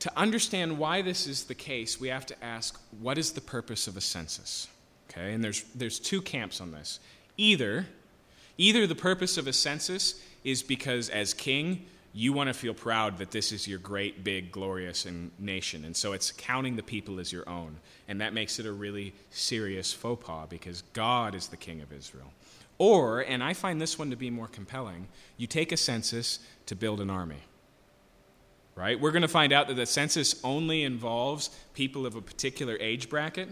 [0.01, 3.87] To understand why this is the case, we have to ask what is the purpose
[3.87, 4.69] of a census?
[5.11, 7.01] Okay, and there's, there's two camps on this.
[7.37, 7.87] Either,
[8.59, 13.19] either the purpose of a census is because as king, you want to feel proud
[13.19, 15.07] that this is your great, big, glorious
[15.39, 15.85] nation.
[15.85, 17.77] And so it's counting the people as your own.
[18.09, 21.93] And that makes it a really serious faux pas because God is the king of
[21.93, 22.33] Israel.
[22.79, 25.07] Or, and I find this one to be more compelling,
[25.37, 27.43] you take a census to build an army.
[28.75, 28.99] Right?
[28.99, 33.09] We're going to find out that the census only involves people of a particular age
[33.09, 33.51] bracket.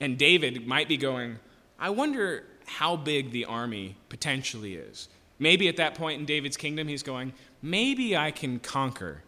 [0.00, 1.38] And David might be going,
[1.78, 5.08] I wonder how big the army potentially is.
[5.38, 7.32] Maybe at that point in David's kingdom, he's going,
[7.64, 9.22] maybe I can conquer.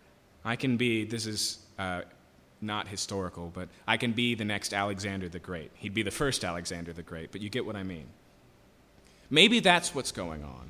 [0.44, 2.02] I can be, this is uh,
[2.60, 5.70] not historical, but I can be the next Alexander the Great.
[5.74, 8.04] He'd be the first Alexander the Great, but you get what I mean.
[9.30, 10.68] Maybe that's what's going on.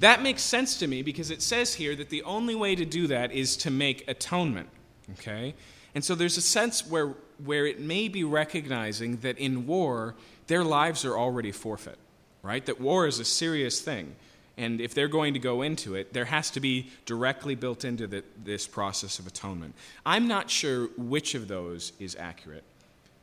[0.00, 3.06] That makes sense to me because it says here that the only way to do
[3.06, 4.68] that is to make atonement.
[5.12, 5.54] Okay?
[5.94, 7.14] And so there's a sense where,
[7.44, 10.14] where it may be recognizing that in war,
[10.46, 11.98] their lives are already forfeit,
[12.42, 12.64] right?
[12.64, 14.16] That war is a serious thing.
[14.58, 18.06] And if they're going to go into it, there has to be directly built into
[18.06, 19.74] the, this process of atonement.
[20.04, 22.64] I'm not sure which of those is accurate.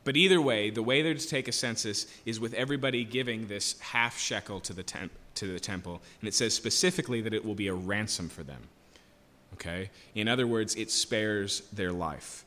[0.02, 3.78] But either way, the way they're to take a census is with everybody giving this
[3.80, 6.00] half shekel to the, temp- to the temple.
[6.20, 8.62] And it says specifically that it will be a ransom for them.
[9.54, 9.90] Okay?
[10.14, 12.44] In other words, it spares their life.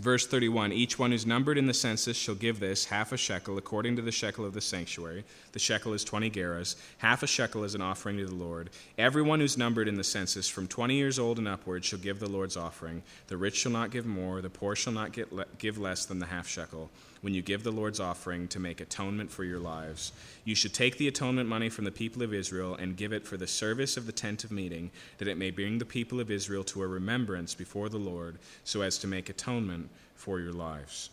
[0.00, 3.58] Verse 31 Each one who's numbered in the census shall give this half a shekel
[3.58, 5.24] according to the shekel of the sanctuary.
[5.52, 6.74] The shekel is 20 gerahs.
[6.98, 8.70] Half a shekel is an offering to the Lord.
[8.98, 12.28] Everyone who's numbered in the census from 20 years old and upward shall give the
[12.28, 13.02] Lord's offering.
[13.28, 16.26] The rich shall not give more, the poor shall not le- give less than the
[16.26, 16.90] half shekel
[17.24, 20.12] when you give the Lord's offering to make atonement for your lives.
[20.44, 23.38] You should take the atonement money from the people of Israel and give it for
[23.38, 26.62] the service of the tent of meeting, that it may bring the people of Israel
[26.64, 31.08] to a remembrance before the Lord, so as to make atonement for your lives.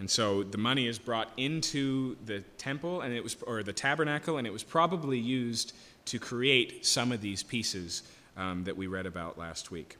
[0.00, 4.38] And so the money is brought into the temple and it was or the tabernacle
[4.38, 5.74] and it was probably used
[6.06, 8.02] to create some of these pieces
[8.36, 9.96] um, that we read about last week.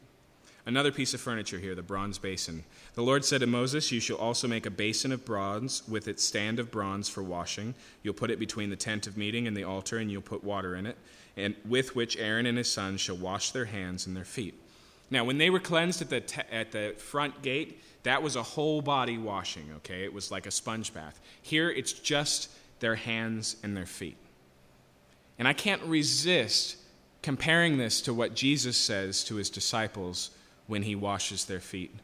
[0.66, 2.64] Another piece of furniture here, the bronze basin.
[2.94, 6.24] The Lord said to Moses, You shall also make a basin of bronze with its
[6.24, 7.74] stand of bronze for washing.
[8.02, 10.74] You'll put it between the tent of meeting and the altar, and you'll put water
[10.74, 10.96] in it,
[11.36, 14.54] and with which Aaron and his sons shall wash their hands and their feet.
[15.10, 18.42] Now, when they were cleansed at the, te- at the front gate, that was a
[18.42, 20.02] whole body washing, okay?
[20.02, 21.20] It was like a sponge bath.
[21.42, 22.50] Here, it's just
[22.80, 24.16] their hands and their feet.
[25.38, 26.76] And I can't resist
[27.20, 30.30] comparing this to what Jesus says to his disciples
[30.66, 31.94] when he washes their feet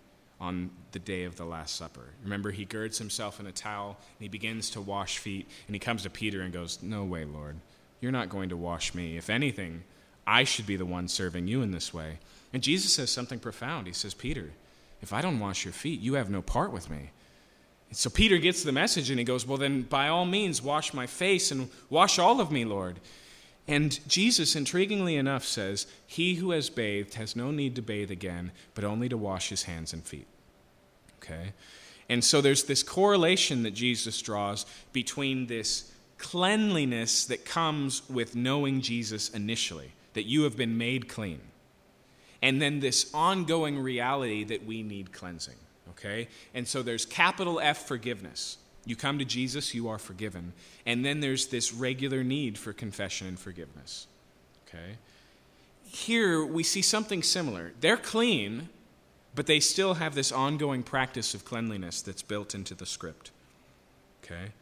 [0.40, 2.14] on the day of the Last Supper.
[2.22, 5.80] Remember, he girds himself in a towel and he begins to wash feet, and he
[5.80, 7.56] comes to Peter and goes, No way, Lord.
[8.00, 9.18] You're not going to wash me.
[9.18, 9.84] If anything,
[10.26, 12.18] I should be the one serving you in this way.
[12.52, 13.86] And Jesus says something profound.
[13.86, 14.52] He says, Peter,
[15.02, 17.10] if I don't wash your feet, you have no part with me.
[17.92, 21.06] So Peter gets the message and he goes, Well, then by all means, wash my
[21.06, 23.00] face and wash all of me, Lord.
[23.68, 28.52] And Jesus, intriguingly enough, says, He who has bathed has no need to bathe again,
[28.74, 30.26] but only to wash his hands and feet.
[31.18, 31.52] Okay?
[32.08, 38.80] And so there's this correlation that Jesus draws between this cleanliness that comes with knowing
[38.80, 41.40] Jesus initially, that you have been made clean,
[42.42, 45.56] and then this ongoing reality that we need cleansing.
[45.90, 46.28] Okay?
[46.54, 48.58] And so there's capital F forgiveness.
[48.84, 50.52] You come to Jesus, you are forgiven.
[50.86, 54.06] And then there's this regular need for confession and forgiveness.
[54.68, 54.96] Okay?
[55.84, 57.72] Here we see something similar.
[57.80, 58.68] They're clean,
[59.34, 63.30] but they still have this ongoing practice of cleanliness that's built into the script.
[64.24, 64.52] Okay?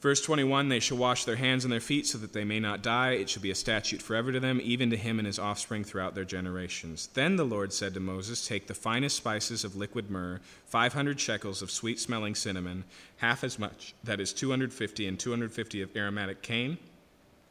[0.00, 2.82] Verse 21 They shall wash their hands and their feet so that they may not
[2.82, 3.12] die.
[3.12, 6.14] It shall be a statute forever to them, even to him and his offspring throughout
[6.14, 7.08] their generations.
[7.14, 11.62] Then the Lord said to Moses, Take the finest spices of liquid myrrh, 500 shekels
[11.62, 12.84] of sweet smelling cinnamon,
[13.16, 16.78] half as much, that is 250, and 250 of aromatic cane,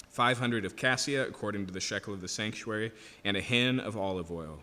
[0.09, 2.91] 500 of cassia, according to the shekel of the sanctuary,
[3.25, 4.59] and a hin of olive oil.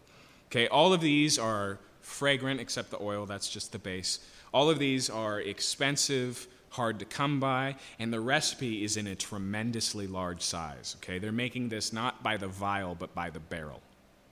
[0.46, 4.20] Okay, all of these are fragrant except the oil, that's just the base.
[4.52, 9.14] All of these are expensive hard to come by, and the recipe is in a
[9.14, 10.96] tremendously large size.
[10.98, 13.80] Okay, they're making this not by the vial, but by the barrel.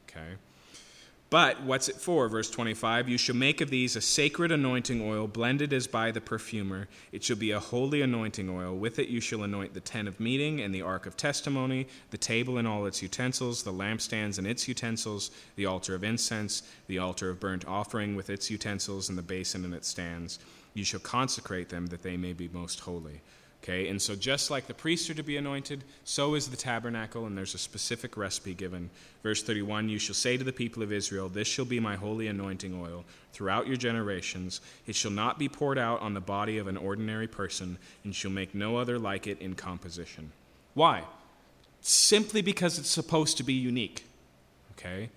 [0.08, 0.34] Okay.
[1.30, 2.28] But what's it for?
[2.28, 6.20] Verse 25 You shall make of these a sacred anointing oil, blended as by the
[6.20, 6.88] perfumer.
[7.10, 8.76] It shall be a holy anointing oil.
[8.76, 12.18] With it you shall anoint the tent of meeting and the ark of testimony, the
[12.18, 16.98] table and all its utensils, the lampstands and its utensils, the altar of incense, the
[16.98, 20.38] altar of burnt offering with its utensils, and the basin and its stands
[20.74, 23.20] you shall consecrate them that they may be most holy.
[23.62, 27.26] Okay, and so just like the priests are to be anointed, so is the tabernacle,
[27.26, 28.90] and there's a specific recipe given.
[29.22, 32.26] Verse 31 You shall say to the people of Israel, This shall be my holy
[32.26, 34.60] anointing oil throughout your generations.
[34.88, 38.32] It shall not be poured out on the body of an ordinary person, and shall
[38.32, 40.32] make no other like it in composition.
[40.74, 41.04] Why?
[41.82, 44.04] Simply because it's supposed to be unique.
[44.72, 45.08] Okay?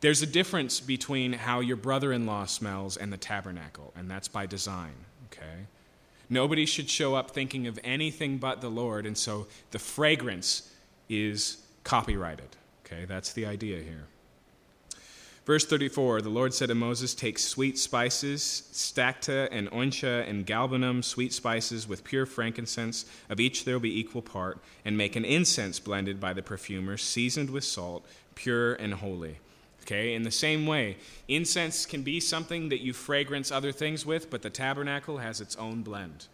[0.00, 4.28] There's a difference between how your brother in law smells and the tabernacle, and that's
[4.28, 4.94] by design,
[5.26, 5.66] okay?
[6.30, 10.72] Nobody should show up thinking of anything but the Lord, and so the fragrance
[11.08, 13.06] is copyrighted, okay?
[13.06, 14.06] That's the idea here.
[15.48, 21.02] Verse 34 The Lord said to Moses, Take sweet spices, stacte and onycha and galbanum,
[21.02, 23.06] sweet spices with pure frankincense.
[23.30, 26.98] Of each there will be equal part, and make an incense blended by the perfumer,
[26.98, 29.38] seasoned with salt, pure and holy.
[29.88, 34.28] Okay, in the same way, incense can be something that you fragrance other things with,
[34.28, 36.26] but the tabernacle has its own blend.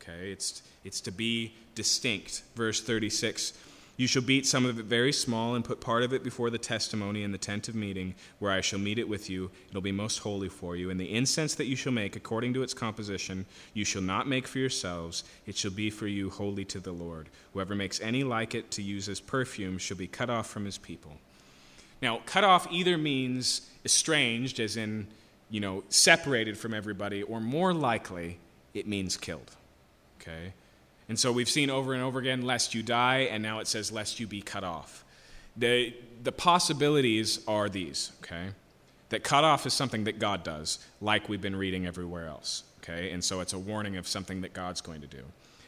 [0.00, 2.44] Okay, it's, it's to be distinct.
[2.54, 3.54] Verse 36
[3.96, 6.58] You shall beat some of it very small and put part of it before the
[6.58, 9.50] testimony in the tent of meeting, where I shall meet it with you.
[9.70, 10.88] It'll be most holy for you.
[10.88, 14.46] And the incense that you shall make, according to its composition, you shall not make
[14.46, 15.24] for yourselves.
[15.44, 17.30] It shall be for you holy to the Lord.
[17.52, 20.78] Whoever makes any like it to use as perfume shall be cut off from his
[20.78, 21.16] people.
[22.02, 25.06] Now, cut off either means estranged, as in,
[25.48, 28.38] you know, separated from everybody, or more likely,
[28.74, 29.52] it means killed.
[30.20, 30.52] Okay?
[31.08, 33.92] And so we've seen over and over again, lest you die, and now it says,
[33.92, 35.04] lest you be cut off.
[35.56, 38.48] The, the possibilities are these, okay?
[39.10, 43.10] That cut off is something that God does, like we've been reading everywhere else, okay?
[43.10, 45.22] And so it's a warning of something that God's going to do.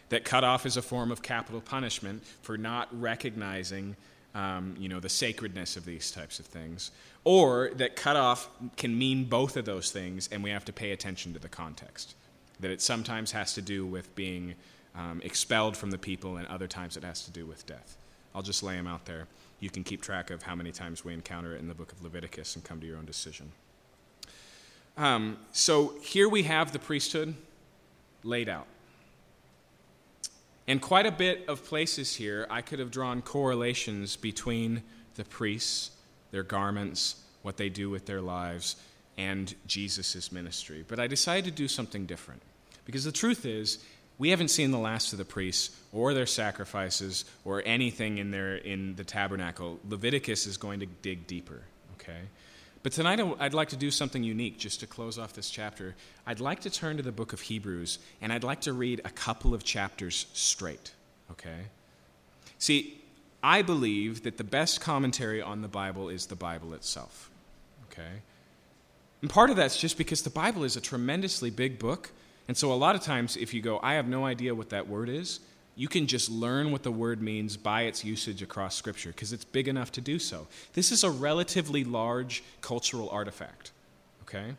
[0.08, 3.96] That cut off is a form of capital punishment for not recognizing
[4.34, 6.90] um, you know, the sacredness of these types of things,
[7.22, 11.32] or that cutoff can mean both of those things, and we have to pay attention
[11.32, 12.14] to the context.
[12.60, 14.54] That it sometimes has to do with being
[14.94, 17.96] um, expelled from the people, and other times it has to do with death.
[18.34, 19.26] I'll just lay them out there.
[19.60, 22.02] You can keep track of how many times we encounter it in the book of
[22.02, 23.52] Leviticus and come to your own decision.
[24.96, 27.34] Um, so here we have the priesthood
[28.22, 28.66] laid out.
[30.66, 34.82] In quite a bit of places here, I could have drawn correlations between
[35.14, 35.90] the priests,
[36.30, 38.76] their garments, what they do with their lives,
[39.18, 40.84] and Jesus' ministry.
[40.86, 42.40] But I decided to do something different.
[42.86, 43.84] Because the truth is,
[44.18, 48.56] we haven't seen the last of the priests or their sacrifices or anything in, their,
[48.56, 49.80] in the tabernacle.
[49.88, 51.62] Leviticus is going to dig deeper,
[51.94, 52.20] okay?
[52.84, 55.94] But tonight I'd like to do something unique just to close off this chapter.
[56.26, 59.10] I'd like to turn to the book of Hebrews and I'd like to read a
[59.10, 60.92] couple of chapters straight,
[61.30, 61.70] okay?
[62.58, 63.00] See,
[63.42, 67.30] I believe that the best commentary on the Bible is the Bible itself,
[67.90, 68.20] okay?
[69.22, 72.10] And part of that's just because the Bible is a tremendously big book.
[72.48, 74.88] And so a lot of times, if you go, I have no idea what that
[74.88, 75.40] word is,
[75.76, 79.44] you can just learn what the word means by its usage across Scripture because it's
[79.44, 80.46] big enough to do so.
[80.74, 83.72] This is a relatively large cultural artifact,
[84.22, 84.54] okay?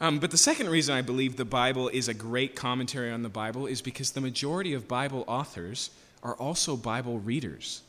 [0.00, 3.28] Um, but the second reason I believe the Bible is a great commentary on the
[3.28, 5.90] Bible is because the majority of Bible authors
[6.22, 7.82] are also Bible readers.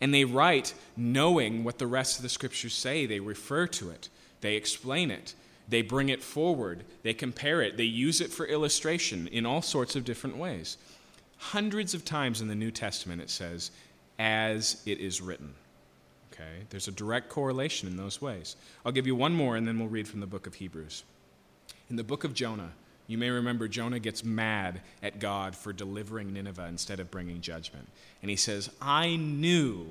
[0.00, 4.08] And they write knowing what the rest of the Scriptures say, they refer to it,
[4.42, 5.34] they explain it.
[5.66, 9.96] They bring it forward, they compare it, they use it for illustration in all sorts
[9.96, 10.76] of different ways.
[11.50, 13.70] Hundreds of times in the New Testament it says,
[14.18, 15.54] as it is written.
[16.32, 16.64] Okay?
[16.70, 18.56] There's a direct correlation in those ways.
[18.84, 21.04] I'll give you one more and then we'll read from the book of Hebrews.
[21.90, 22.72] In the book of Jonah,
[23.06, 27.88] you may remember Jonah gets mad at God for delivering Nineveh instead of bringing judgment.
[28.22, 29.90] And he says, I knew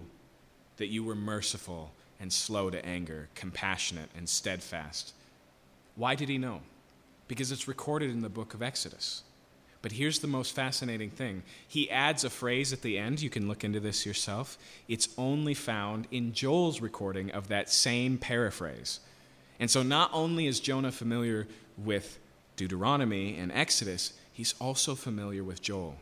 [0.77, 5.13] that you were merciful and slow to anger, compassionate and steadfast.
[5.95, 6.61] Why did he know?
[7.27, 9.21] Because it's recorded in the book of Exodus.
[9.83, 11.43] But here's the most fascinating thing.
[11.67, 13.21] He adds a phrase at the end.
[13.21, 14.57] You can look into this yourself.
[14.87, 19.01] It's only found in Joel's recording of that same paraphrase.
[19.59, 21.47] And so not only is Jonah familiar
[21.77, 22.17] with
[22.55, 25.97] Deuteronomy and Exodus, he's also familiar with Joel.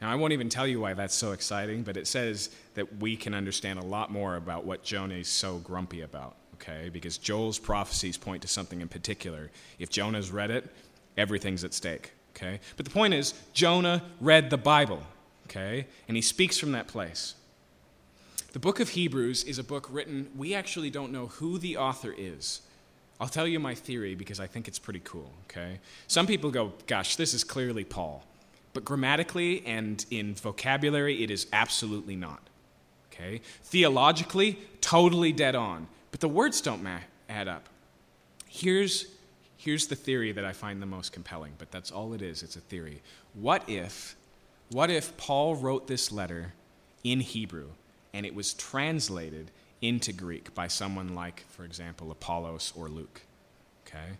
[0.00, 3.16] Now, I won't even tell you why that's so exciting, but it says that we
[3.16, 6.90] can understand a lot more about what Jonah is so grumpy about, okay?
[6.90, 9.50] Because Joel's prophecies point to something in particular.
[9.80, 10.70] If Jonah's read it,
[11.16, 12.60] everything's at stake, okay?
[12.76, 15.02] But the point is, Jonah read the Bible,
[15.46, 15.86] okay?
[16.08, 17.34] And he speaks from that place.
[18.52, 22.14] The book of Hebrews is a book written, we actually don't know who the author
[22.16, 22.62] is.
[23.20, 25.78] I'll tell you my theory because I think it's pretty cool, okay?
[26.06, 28.24] Some people go, gosh, this is clearly Paul.
[28.74, 32.40] But grammatically and in vocabulary, it is absolutely not,
[33.10, 33.40] okay?
[33.64, 35.88] Theologically, totally dead on.
[36.10, 36.98] But the words don't ma-
[37.28, 37.68] add up.
[38.48, 39.06] Here's,
[39.66, 42.42] here's the theory that I find the most compelling, but that's all it is.
[42.42, 43.02] It's a theory.
[43.34, 44.16] What if,
[44.70, 46.54] what if Paul wrote this letter
[47.04, 47.70] in Hebrew
[48.14, 49.50] and it was translated
[49.82, 53.22] into Greek by someone like, for example, Apollos or Luke.
[53.86, 54.16] Okay?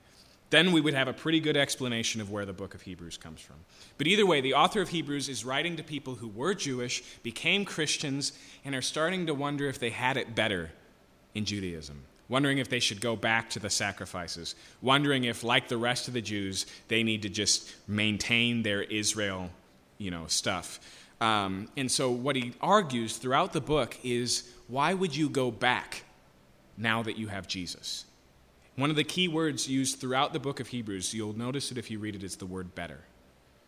[0.51, 3.41] Then we would have a pretty good explanation of where the book of Hebrews comes
[3.41, 3.57] from.
[3.99, 7.65] But either way, the author of Hebrews is writing to people who were Jewish, became
[7.65, 8.33] Christians,
[8.65, 10.71] and are starting to wonder if they had it better
[11.35, 12.03] in Judaism.
[12.29, 14.55] Wondering if they should go back to the sacrifices.
[14.83, 19.51] Wondering if, like the rest of the Jews, they need to just maintain their Israel,
[19.99, 20.81] you know, stuff.
[21.21, 26.05] Um, and so what he argues throughout the book is why would you go back
[26.77, 28.05] now that you have Jesus?
[28.75, 31.91] One of the key words used throughout the book of Hebrews, you'll notice it if
[31.91, 33.01] you read it, is the word better.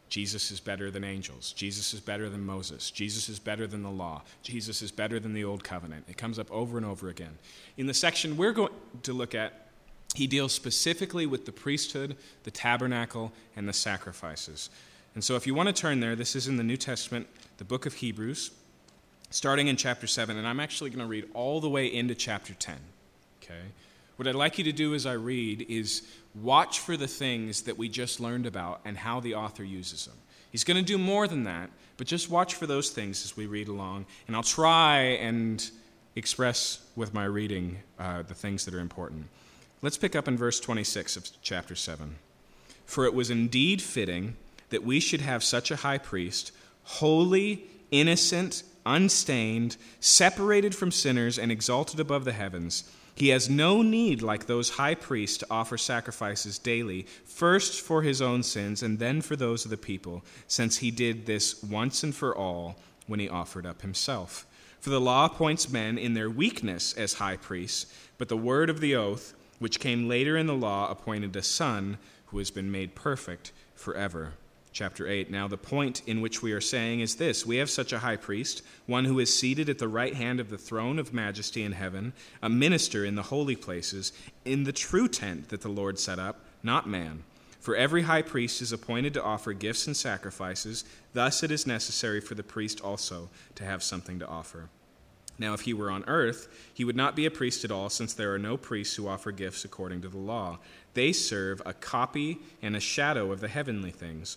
[0.09, 1.53] Jesus is better than angels.
[1.53, 2.91] Jesus is better than Moses.
[2.91, 4.23] Jesus is better than the law.
[4.43, 6.05] Jesus is better than the old covenant.
[6.09, 7.39] It comes up over and over again.
[7.77, 8.73] In the section we're going
[9.03, 9.67] to look at,
[10.15, 14.71] he deals specifically with the priesthood, the tabernacle, and the sacrifices.
[15.15, 17.27] And so if you want to turn there, this is in the New Testament,
[17.59, 18.51] the book of Hebrews
[19.31, 22.55] starting in chapter 7, and I'm actually going to read all the way into chapter
[22.55, 22.77] 10.
[23.43, 23.61] Okay?
[24.17, 26.03] What I'd like you to do as I read is
[26.43, 30.17] watch for the things that we just learned about and how the author uses them.
[30.51, 33.47] He's going to do more than that, but just watch for those things as we
[33.47, 35.69] read along, and I'll try and
[36.17, 39.27] express with my reading uh, the things that are important.
[39.83, 42.17] Let's pick up in verse 26 of chapter 7.
[42.85, 44.37] For it was indeed fitting
[44.71, 46.53] that we should have such a high priest,
[46.85, 52.91] holy, innocent, unstained, separated from sinners, and exalted above the heavens.
[53.19, 58.23] He has no need, like those high priests, to offer sacrifices daily, first for his
[58.23, 62.15] own sins and then for those of the people, since he did this once and
[62.15, 62.77] for all
[63.09, 64.47] when he offered up himself.
[64.79, 68.81] For the law appoints men in their weakness as high priests, but the word of
[68.81, 72.95] the oath, which came later in the law, appointed a son who has been made
[72.95, 74.35] perfect forever
[74.73, 75.31] chapter 8.
[75.31, 78.17] Now, the point in which we are saying is this We have such a high
[78.17, 81.73] priest, one who is seated at the right hand of the throne of majesty in
[81.73, 82.13] heaven,
[82.43, 84.13] a minister in the holy places,
[84.45, 87.25] in the true tent that the Lord set up, not man.
[87.61, 92.21] For every high priest is appointed to offer gifts and sacrifices, thus it is necessary
[92.21, 94.69] for the priest also to have something to offer.
[95.39, 98.13] Now, if he were on earth, he would not be a priest at all, since
[98.13, 100.59] there are no priests who offer gifts according to the law.
[100.95, 104.37] They serve a copy and a shadow of the heavenly things.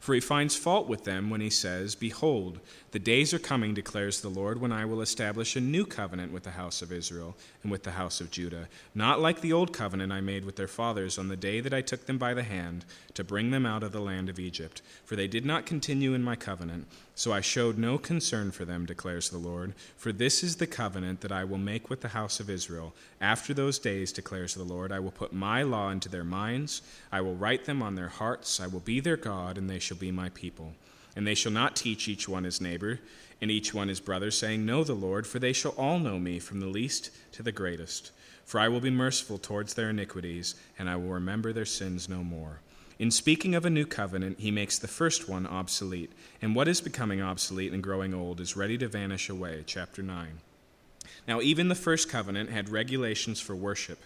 [0.00, 2.58] For he finds fault with them when he says, Behold,
[2.92, 6.42] the days are coming, declares the Lord, when I will establish a new covenant with
[6.42, 10.10] the house of Israel and with the house of Judah, not like the old covenant
[10.10, 12.86] I made with their fathers on the day that I took them by the hand
[13.12, 14.80] to bring them out of the land of Egypt.
[15.04, 16.86] For they did not continue in my covenant
[17.20, 19.74] so I showed no concern for them, declares the Lord.
[19.98, 22.94] For this is the covenant that I will make with the house of Israel.
[23.20, 26.80] After those days, declares the Lord, I will put my law into their minds,
[27.12, 29.98] I will write them on their hearts, I will be their God, and they shall
[29.98, 30.74] be my people.
[31.16, 33.00] And they shall not teach each one his neighbor,
[33.40, 36.38] and each one his brother, saying, Know the Lord, for they shall all know me,
[36.38, 38.12] from the least to the greatest.
[38.44, 42.22] For I will be merciful towards their iniquities, and I will remember their sins no
[42.22, 42.60] more.
[43.00, 46.80] In speaking of a new covenant, he makes the first one obsolete, and what is
[46.80, 49.64] becoming obsolete and growing old is ready to vanish away.
[49.66, 50.38] Chapter 9.
[51.26, 53.98] Now, even the first covenant had regulations for worship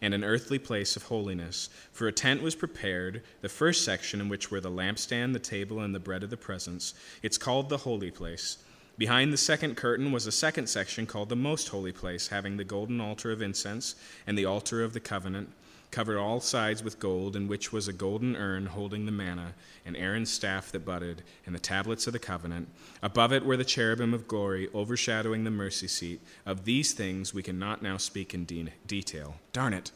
[0.00, 1.68] and an earthly place of holiness.
[1.92, 5.80] For a tent was prepared, the first section in which were the lampstand, the table,
[5.80, 6.94] and the bread of the presence.
[7.22, 8.58] It's called the holy place.
[8.98, 12.64] Behind the second curtain was a second section called the most holy place, having the
[12.64, 13.94] golden altar of incense
[14.26, 15.50] and the altar of the covenant
[15.90, 19.54] covered all sides with gold, in which was a golden urn holding the manna,
[19.84, 22.68] and Aaron's staff that budded, and the tablets of the covenant.
[23.02, 26.20] Above it were the cherubim of glory, overshadowing the mercy seat.
[26.44, 29.36] Of these things we cannot now speak in de- detail.
[29.52, 29.90] Darn it.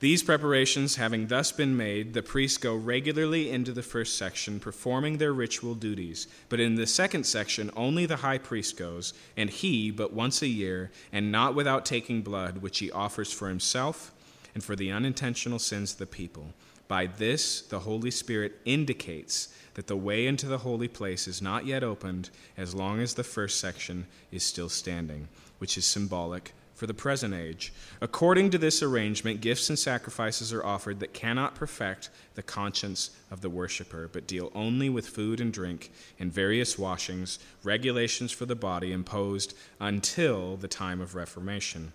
[0.00, 5.18] These preparations having thus been made, the priests go regularly into the first section, performing
[5.18, 6.26] their ritual duties.
[6.48, 10.48] But in the second section, only the high priest goes, and he but once a
[10.48, 14.12] year, and not without taking blood, which he offers for himself
[14.54, 16.52] and for the unintentional sins of the people.
[16.88, 21.64] By this, the Holy Spirit indicates that the way into the holy place is not
[21.64, 25.28] yet opened as long as the first section is still standing,
[25.58, 27.74] which is symbolic for the present age.
[28.00, 33.42] According to this arrangement, gifts and sacrifices are offered that cannot perfect the conscience of
[33.42, 38.56] the worshiper, but deal only with food and drink and various washings, regulations for the
[38.56, 41.92] body imposed until the time of Reformation.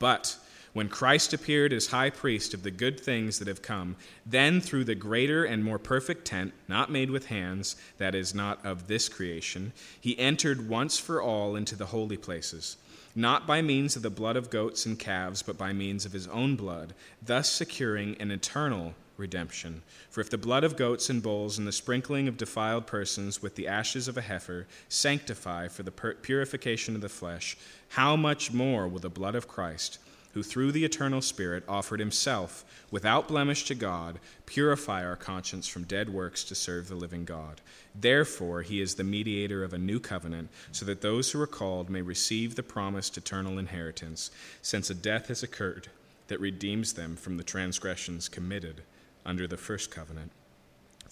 [0.00, 0.36] But
[0.72, 4.84] when Christ appeared as high priest of the good things that have come, then through
[4.84, 9.08] the greater and more perfect tent, not made with hands, that is, not of this
[9.08, 12.78] creation, he entered once for all into the holy places,
[13.14, 16.26] not by means of the blood of goats and calves, but by means of his
[16.28, 19.82] own blood, thus securing an eternal redemption.
[20.08, 23.56] For if the blood of goats and bulls and the sprinkling of defiled persons with
[23.56, 27.58] the ashes of a heifer sanctify for the purification of the flesh,
[27.90, 29.98] how much more will the blood of Christ?
[30.32, 35.84] Who through the eternal Spirit offered himself without blemish to God, purify our conscience from
[35.84, 37.60] dead works to serve the living God.
[37.94, 41.90] Therefore, he is the mediator of a new covenant, so that those who are called
[41.90, 44.30] may receive the promised eternal inheritance,
[44.62, 45.88] since a death has occurred
[46.28, 48.82] that redeems them from the transgressions committed
[49.24, 50.32] under the first covenant.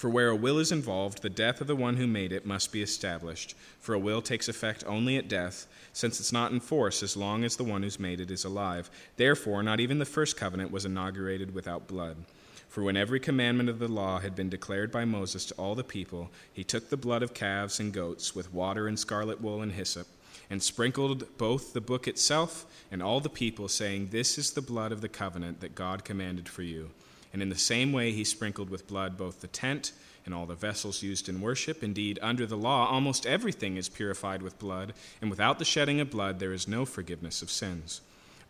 [0.00, 2.72] For where a will is involved, the death of the one who made it must
[2.72, 3.54] be established.
[3.80, 7.44] For a will takes effect only at death, since it's not in force as long
[7.44, 8.88] as the one who's made it is alive.
[9.18, 12.16] Therefore, not even the first covenant was inaugurated without blood.
[12.66, 15.84] For when every commandment of the law had been declared by Moses to all the
[15.84, 19.72] people, he took the blood of calves and goats with water and scarlet wool and
[19.72, 20.06] hyssop,
[20.48, 24.92] and sprinkled both the book itself and all the people, saying, This is the blood
[24.92, 26.88] of the covenant that God commanded for you.
[27.32, 29.92] And in the same way, he sprinkled with blood both the tent
[30.24, 31.82] and all the vessels used in worship.
[31.82, 36.10] Indeed, under the law, almost everything is purified with blood, and without the shedding of
[36.10, 38.00] blood, there is no forgiveness of sins.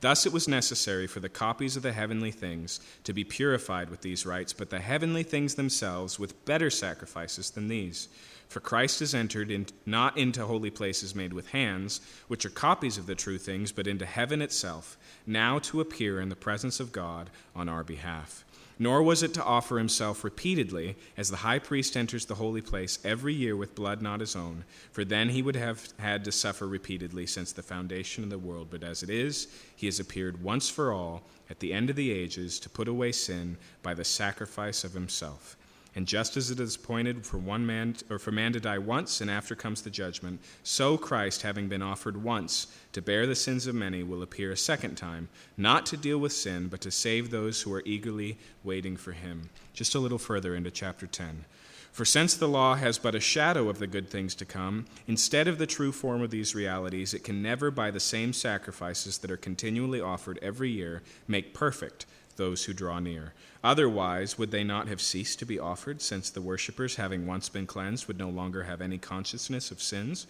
[0.00, 4.00] Thus, it was necessary for the copies of the heavenly things to be purified with
[4.00, 8.08] these rites, but the heavenly things themselves with better sacrifices than these.
[8.48, 12.96] For Christ has entered in, not into holy places made with hands, which are copies
[12.96, 14.96] of the true things, but into heaven itself,
[15.26, 18.44] now to appear in the presence of God on our behalf
[18.80, 22.98] nor was it to offer himself repeatedly, as the high priest enters the holy place
[23.04, 26.66] every year with blood not his own, for then he would have had to suffer
[26.66, 28.68] repeatedly since the foundation of the world.
[28.70, 32.10] But as it is, he has appeared once for all at the end of the
[32.10, 35.58] ages to put away sin by the sacrifice of himself.
[35.96, 39.20] And just as it is appointed for one man or for man to die once
[39.20, 43.66] and after comes the judgment, so Christ, having been offered once to bear the sins
[43.66, 47.30] of many, will appear a second time, not to deal with sin, but to save
[47.30, 49.50] those who are eagerly waiting for him.
[49.72, 51.44] Just a little further into chapter 10.
[51.92, 55.48] For since the law has but a shadow of the good things to come, instead
[55.48, 59.30] of the true form of these realities, it can never, by the same sacrifices that
[59.30, 62.06] are continually offered every year, make perfect
[62.40, 63.34] those who draw near.
[63.62, 67.66] Otherwise, would they not have ceased to be offered, since the worshippers, having once been
[67.66, 70.26] cleansed, would no longer have any consciousness of sins?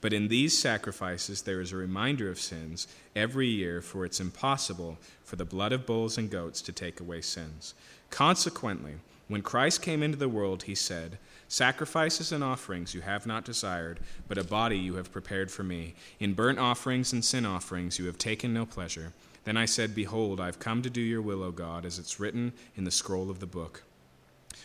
[0.00, 4.98] But in these sacrifices there is a reminder of sins every year, for it's impossible
[5.22, 7.74] for the blood of bulls and goats to take away sins.
[8.10, 8.94] Consequently,
[9.28, 14.00] when Christ came into the world, he said, Sacrifices and offerings you have not desired,
[14.26, 15.94] but a body you have prepared for me.
[16.18, 19.12] In burnt offerings and sin offerings you have taken no pleasure.
[19.44, 22.20] Then I said, Behold, I have come to do your will, O God, as it's
[22.20, 23.82] written in the scroll of the book.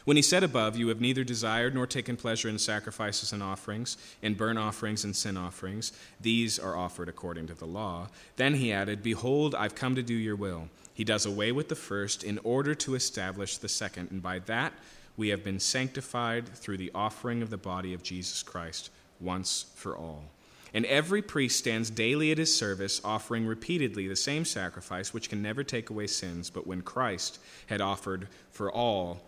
[0.05, 3.97] When he said above, You have neither desired nor taken pleasure in sacrifices and offerings,
[4.21, 5.91] in burnt offerings and sin offerings,
[6.21, 8.07] these are offered according to the law.
[8.35, 10.69] Then he added, Behold, I've come to do your will.
[10.93, 14.73] He does away with the first in order to establish the second, and by that
[15.15, 18.89] we have been sanctified through the offering of the body of Jesus Christ
[19.19, 20.23] once for all.
[20.73, 25.41] And every priest stands daily at his service, offering repeatedly the same sacrifice, which can
[25.41, 26.49] never take away sins.
[26.49, 29.21] But when Christ had offered for all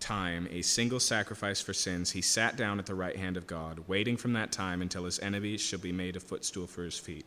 [0.00, 3.84] time a single sacrifice for sins, he sat down at the right hand of God,
[3.86, 7.26] waiting from that time until his enemies shall be made a footstool for his feet.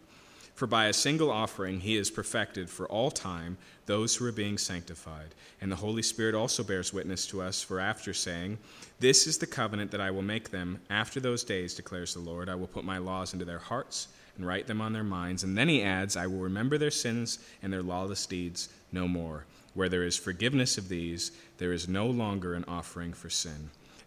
[0.59, 4.57] For by a single offering he has perfected for all time those who are being
[4.57, 5.33] sanctified.
[5.61, 8.57] And the Holy Spirit also bears witness to us, for after saying,
[8.99, 12.49] This is the covenant that I will make them after those days, declares the Lord,
[12.49, 15.45] I will put my laws into their hearts and write them on their minds.
[15.45, 19.45] And then he adds, I will remember their sins and their lawless deeds no more.
[19.75, 23.69] Where there is forgiveness of these, there is no longer an offering for sin.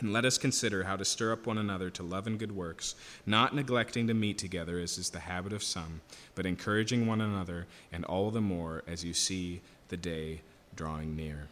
[0.00, 2.94] And let us consider how to stir up one another to love and good works,
[3.26, 6.00] not neglecting to meet together as is the habit of some,
[6.36, 10.40] but encouraging one another, and all the more as you see the day
[10.76, 11.48] drawing near.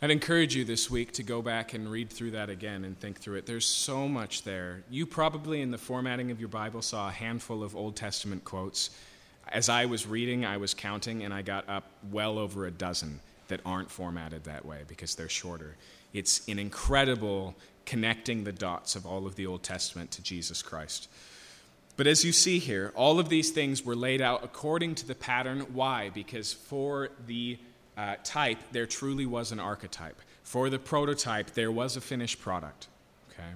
[0.00, 3.18] I'd encourage you this week to go back and read through that again and think
[3.18, 3.46] through it.
[3.46, 4.84] There's so much there.
[4.88, 8.90] You probably, in the formatting of your Bible, saw a handful of Old Testament quotes.
[9.48, 13.18] As I was reading, I was counting, and I got up well over a dozen
[13.48, 15.74] that aren't formatted that way because they're shorter.
[16.12, 17.54] It's an incredible
[17.84, 21.08] connecting the dots of all of the Old Testament to Jesus Christ.
[21.96, 25.14] But as you see here, all of these things were laid out according to the
[25.14, 25.60] pattern.
[25.72, 26.10] Why?
[26.10, 27.58] Because for the
[27.96, 30.20] uh, type, there truly was an archetype.
[30.42, 32.88] For the prototype, there was a finished product.
[33.32, 33.50] Okay?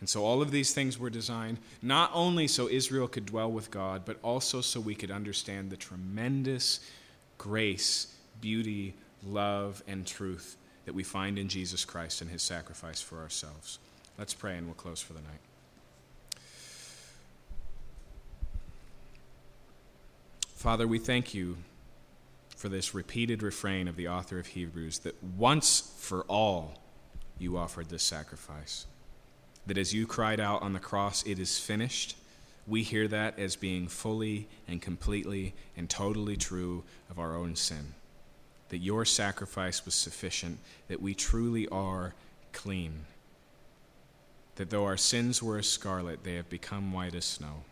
[0.00, 3.70] And so all of these things were designed not only so Israel could dwell with
[3.70, 6.80] God, but also so we could understand the tremendous
[7.38, 8.94] grace, beauty,
[9.24, 10.56] love, and truth
[10.88, 13.78] that we find in Jesus Christ and his sacrifice for ourselves.
[14.16, 16.40] Let's pray and we'll close for the night.
[20.56, 21.58] Father, we thank you
[22.56, 26.80] for this repeated refrain of the author of Hebrews that once for all
[27.38, 28.86] you offered this sacrifice.
[29.66, 32.16] That as you cried out on the cross, it is finished,
[32.66, 37.92] we hear that as being fully and completely and totally true of our own sin
[38.68, 40.58] that your sacrifice was sufficient,
[40.88, 42.14] that we truly are
[42.52, 43.06] clean,
[44.56, 47.62] that though our sins were as scarlet, they have become white as snow.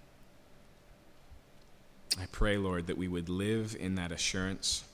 [2.18, 4.84] I pray, Lord, that we would live in that assurance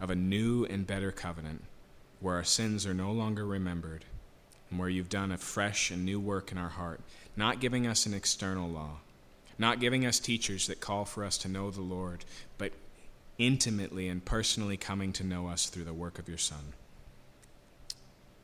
[0.00, 1.62] of a new and better covenant
[2.18, 4.04] where our sins are no longer remembered
[4.70, 7.00] and where you've done a fresh and new work in our heart,
[7.36, 8.98] not giving us an external law,
[9.58, 12.24] not giving us teachers that call for us to know the Lord,
[12.58, 12.72] but
[13.40, 16.74] intimately and personally coming to know us through the work of your Son.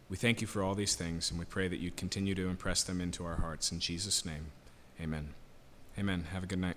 [0.09, 2.83] We thank you for all these things, and we pray that you continue to impress
[2.83, 3.71] them into our hearts.
[3.71, 4.47] In Jesus' name,
[5.01, 5.35] amen.
[5.99, 6.25] Amen.
[6.33, 6.77] Have a good night.